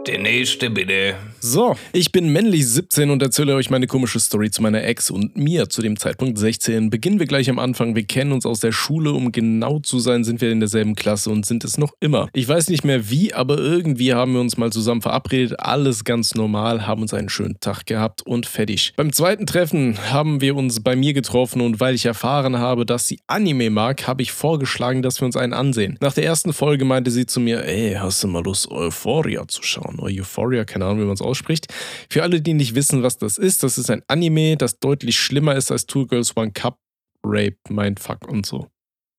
[0.08, 1.14] Der nächste bitte.
[1.39, 5.38] So, ich bin männlich 17 und erzähle euch meine komische Story zu meiner Ex und
[5.38, 6.89] mir zu dem Zeitpunkt 16.
[6.89, 7.95] Beginnen wir gleich am Anfang.
[7.95, 9.12] Wir kennen uns aus der Schule.
[9.12, 12.30] Um genau zu sein, sind wir in derselben Klasse und sind es noch immer.
[12.34, 15.60] Ich weiß nicht mehr wie, aber irgendwie haben wir uns mal zusammen verabredet.
[15.60, 18.93] Alles ganz normal, haben uns einen schönen Tag gehabt und fertig.
[18.95, 23.08] Beim zweiten Treffen haben wir uns bei mir getroffen und weil ich erfahren habe, dass
[23.08, 25.97] sie Anime mag, habe ich vorgeschlagen, dass wir uns einen ansehen.
[26.02, 29.62] Nach der ersten Folge meinte sie zu mir, ey, hast du mal Lust, Euphoria zu
[29.64, 29.91] schauen?
[30.00, 31.68] Oder Euphoria, keine Ahnung, wie man es ausspricht.
[32.10, 35.56] Für alle, die nicht wissen, was das ist, das ist ein Anime, das deutlich schlimmer
[35.56, 36.78] ist als Two Girls One Cup,
[37.24, 38.68] Rape, Mindfuck und so.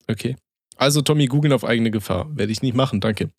[0.09, 0.37] Okay.
[0.77, 2.29] Also Tommy, googeln auf eigene Gefahr.
[2.35, 3.31] Werde ich nicht machen, danke.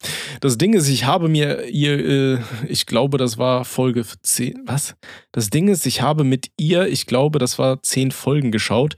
[0.42, 4.96] Das Ding ist, ich habe mir ihr, äh, ich glaube, das war Folge 10, was?
[5.32, 8.96] Das Ding ist, ich habe mit ihr, ich glaube, das war 10 Folgen geschaut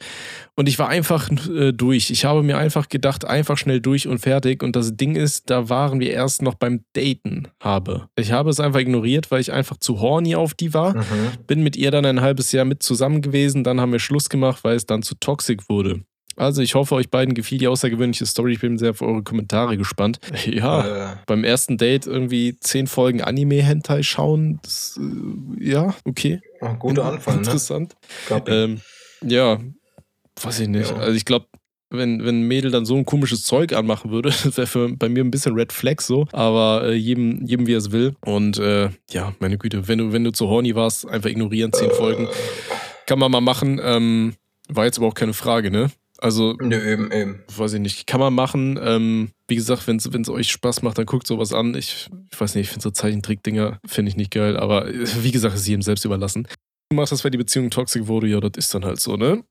[0.56, 2.12] und ich war einfach äh, durch.
[2.12, 4.64] Ich habe mir einfach gedacht, einfach schnell durch und fertig.
[4.64, 8.08] Und das Ding ist, da waren wir erst noch beim Daten habe.
[8.16, 10.96] Ich habe es einfach ignoriert, weil ich einfach zu horny auf die war.
[10.96, 11.04] Mhm.
[11.48, 13.64] Bin mit ihr dann ein halbes Jahr mit zusammen gewesen.
[13.64, 16.02] Dann haben wir Schluss gemacht, weil es dann zu toxisch wurde.
[16.36, 18.54] Also ich hoffe, euch beiden gefiel die außergewöhnliche Story.
[18.54, 20.20] Ich bin sehr auf eure Kommentare gespannt.
[20.46, 24.60] Ja, Äh, beim ersten Date irgendwie 10 Folgen Anime-Hentai schauen.
[24.64, 26.42] Das, äh, ja, okay.
[26.62, 27.42] oh, guter Anfang, ne?
[27.42, 27.96] Interessant.
[28.30, 28.42] Ich.
[28.48, 28.82] Ähm,
[29.22, 29.60] ja,
[30.42, 30.92] weiß ich nicht.
[30.92, 30.98] Ja.
[30.98, 31.48] Also ich glaube,
[31.90, 35.10] wenn, wenn ein Mädel dann so ein komisches Zeug anmachen würde, das wäre für bei
[35.10, 38.16] mir ein bisschen Red Flag so, aber äh, jedem, jedem wie er es will.
[38.26, 41.92] Und äh, ja, meine Güte, wenn du, wenn du zu horny warst, einfach ignorieren, zehn
[41.92, 42.28] Folgen.
[43.08, 43.80] Kann man mal machen.
[43.84, 44.34] Ähm,
[44.68, 45.92] war jetzt aber auch keine Frage, ne?
[46.20, 47.44] Also, Nö, eben, eben.
[47.56, 48.80] weiß ich nicht, kann man machen.
[48.82, 51.76] Ähm, wie gesagt, wenn es euch Spaß macht, dann guckt sowas an.
[51.76, 55.32] Ich, ich weiß nicht, ich finde so Zeichentrick-Dinger, finde ich nicht geil, aber äh, wie
[55.32, 56.48] gesagt, ist jedem selbst überlassen.
[56.90, 59.44] Du machst das, weil die Beziehung toxisch wurde, ja, das ist dann halt so, ne?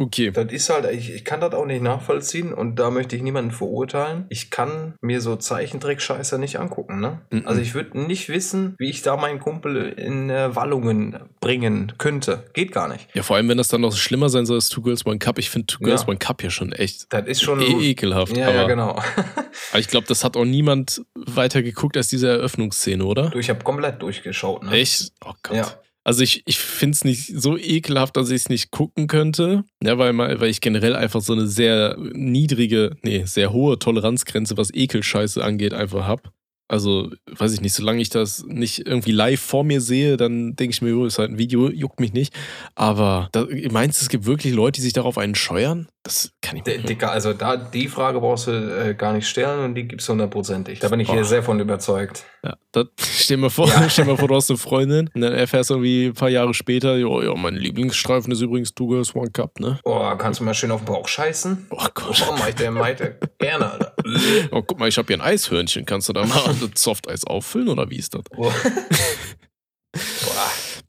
[0.00, 0.30] Okay.
[0.30, 3.50] Das ist halt, ich, ich kann das auch nicht nachvollziehen und da möchte ich niemanden
[3.50, 4.24] verurteilen.
[4.30, 7.20] Ich kann mir so Zeichentrick-Scheiße nicht angucken, ne?
[7.30, 7.42] Mhm.
[7.46, 12.44] Also ich würde nicht wissen, wie ich da meinen Kumpel in äh, Wallungen bringen könnte.
[12.54, 13.08] Geht gar nicht.
[13.14, 15.38] Ja, vor allem, wenn das dann noch schlimmer sein soll als Two Girls One Cup.
[15.38, 16.08] Ich finde Two Girls Ja.
[16.08, 17.60] One Cup ja schon echt Das ist schon.
[17.60, 18.34] e ekelhaft.
[18.36, 18.92] ja, aber, ja, genau.
[19.70, 23.28] aber ich glaube, das hat auch niemand weiter geguckt als diese Eröffnungsszene, oder?
[23.28, 24.72] du, ich habe komplett durchgeschaut, ne?
[24.72, 25.12] Echt?
[25.24, 25.56] Oh Gott.
[25.56, 25.66] Ja.
[26.02, 29.64] Also ich, ich finde es nicht so ekelhaft, dass ich es nicht gucken könnte.
[29.82, 34.72] Ja, weil, weil ich generell einfach so eine sehr niedrige, nee, sehr hohe Toleranzgrenze, was
[34.72, 36.30] Ekelscheiße angeht, einfach habe.
[36.70, 40.72] Also, weiß ich nicht, solange ich das nicht irgendwie live vor mir sehe, dann denke
[40.72, 42.32] ich mir, jo, ist halt ein Video, juckt mich nicht.
[42.76, 45.88] Aber da, meinst du, es gibt wirklich Leute, die sich darauf einen scheuern?
[46.04, 46.88] Das kann ich nicht.
[46.88, 50.78] Dicker, also da die Frage brauchst du äh, gar nicht stellen und die gibt's hundertprozentig.
[50.78, 51.24] Da bin ich hier Boah.
[51.24, 52.24] sehr von überzeugt.
[52.42, 55.68] Ja, das, stell, mir vor, stell mir vor, du hast eine Freundin und dann erfährst
[55.68, 59.30] du irgendwie ein paar Jahre später, jo, ja, mein Lieblingsstreifen ist übrigens Two Girls One
[59.30, 59.78] Cup, ne?
[59.84, 61.66] Oh, kannst du mal schön auf den Bauch scheißen?
[61.70, 62.26] Oh Gott.
[62.30, 63.94] Oh, meinte, meinte, gerne, Alter.
[64.52, 65.84] Oh, guck mal, ich habe hier ein Eishörnchen.
[65.86, 68.22] Kannst du da mal Softeis auffüllen oder wie ist das?
[68.36, 68.50] Oh.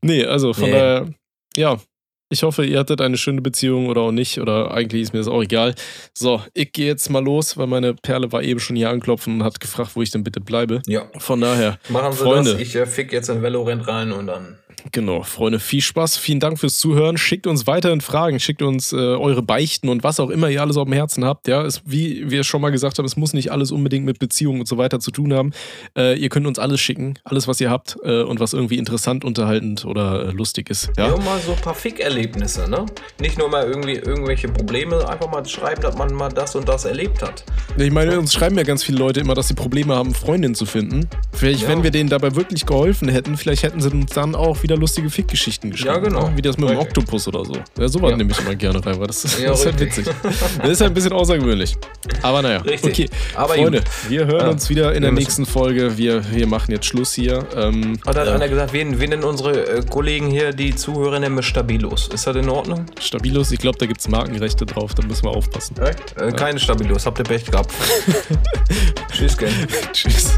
[0.04, 0.72] Nee, also von Nee.
[0.72, 1.10] daher,
[1.56, 1.80] ja.
[2.34, 4.40] Ich hoffe, ihr hattet eine schöne Beziehung oder auch nicht.
[4.40, 5.76] Oder eigentlich ist mir das auch egal.
[6.18, 9.44] So, ich gehe jetzt mal los, weil meine Perle war eben schon hier anklopfen und
[9.44, 10.82] hat gefragt, wo ich denn bitte bleibe.
[10.88, 12.54] Ja, Von daher, machen Sie Freunde.
[12.54, 12.62] das.
[12.62, 14.58] Ich äh, fick jetzt in Valorant rein und dann.
[14.92, 16.18] Genau, Freunde, viel Spaß.
[16.18, 17.18] Vielen Dank fürs Zuhören.
[17.18, 20.78] Schickt uns weiterhin Fragen, schickt uns äh, eure Beichten und was auch immer ihr alles
[20.78, 21.48] auf dem Herzen habt.
[21.48, 24.62] Ja, es, wie wir schon mal gesagt haben, es muss nicht alles unbedingt mit Beziehungen
[24.62, 25.52] und so weiter zu tun haben.
[25.98, 29.24] Äh, ihr könnt uns alles schicken, alles, was ihr habt äh, und was irgendwie interessant,
[29.24, 30.90] unterhaltend oder äh, lustig ist.
[30.98, 31.10] Ja.
[31.10, 32.86] Ja, mal so ein paar Fick-Erlebnisse, ne?
[33.20, 36.86] Nicht nur mal irgendwie irgendwelche Probleme, einfach mal schreiben, dass man mal das und das
[36.86, 37.44] erlebt hat.
[37.78, 40.66] ich meine, uns schreiben ja ganz viele Leute immer, dass sie Probleme haben, Freundinnen zu
[40.66, 41.08] finden.
[41.34, 41.68] Vielleicht, Ja.
[41.70, 45.10] wenn wir denen dabei wirklich geholfen hätten, vielleicht hätten sie uns dann auch wieder lustige
[45.10, 45.94] Fick-Geschichten geschrieben.
[45.96, 46.30] Ja, genau.
[46.30, 46.38] ne?
[46.38, 46.78] Wie das mit dem.
[46.78, 47.54] Oktopus oder so.
[47.80, 48.18] Ja, sowas Ja.
[48.18, 50.06] nehme ich immer gerne rein, weil das, ist- Ja, das ist halt witzig.
[50.62, 51.76] Das ist halt ein bisschen außergewöhnlich.
[52.22, 52.92] Aber naja, Richtig.
[52.92, 53.10] okay.
[53.36, 53.88] Aber Freunde, gut.
[54.10, 54.50] wir hören Ja.
[54.50, 55.98] uns wieder in Wir der müssen- nächsten Folge.
[55.98, 57.46] Wir, wir machen jetzt Schluss hier.
[57.56, 61.20] Ähm, Hat hat ja, einer gesagt, wen, wen nennen unsere äh, Kollegen hier, die Zuhörer
[61.20, 62.08] nennen wir Stabilos.
[62.14, 62.86] Ist das in Ordnung?
[63.00, 65.76] Stabilos, ich glaube, da gibt es Markenrechte drauf, da müssen wir aufpassen.
[65.80, 67.72] Äh, keine Stabilos, habt ihr Pech gehabt.
[69.14, 69.50] Tschüss, gell.
[69.94, 70.36] Tschüss.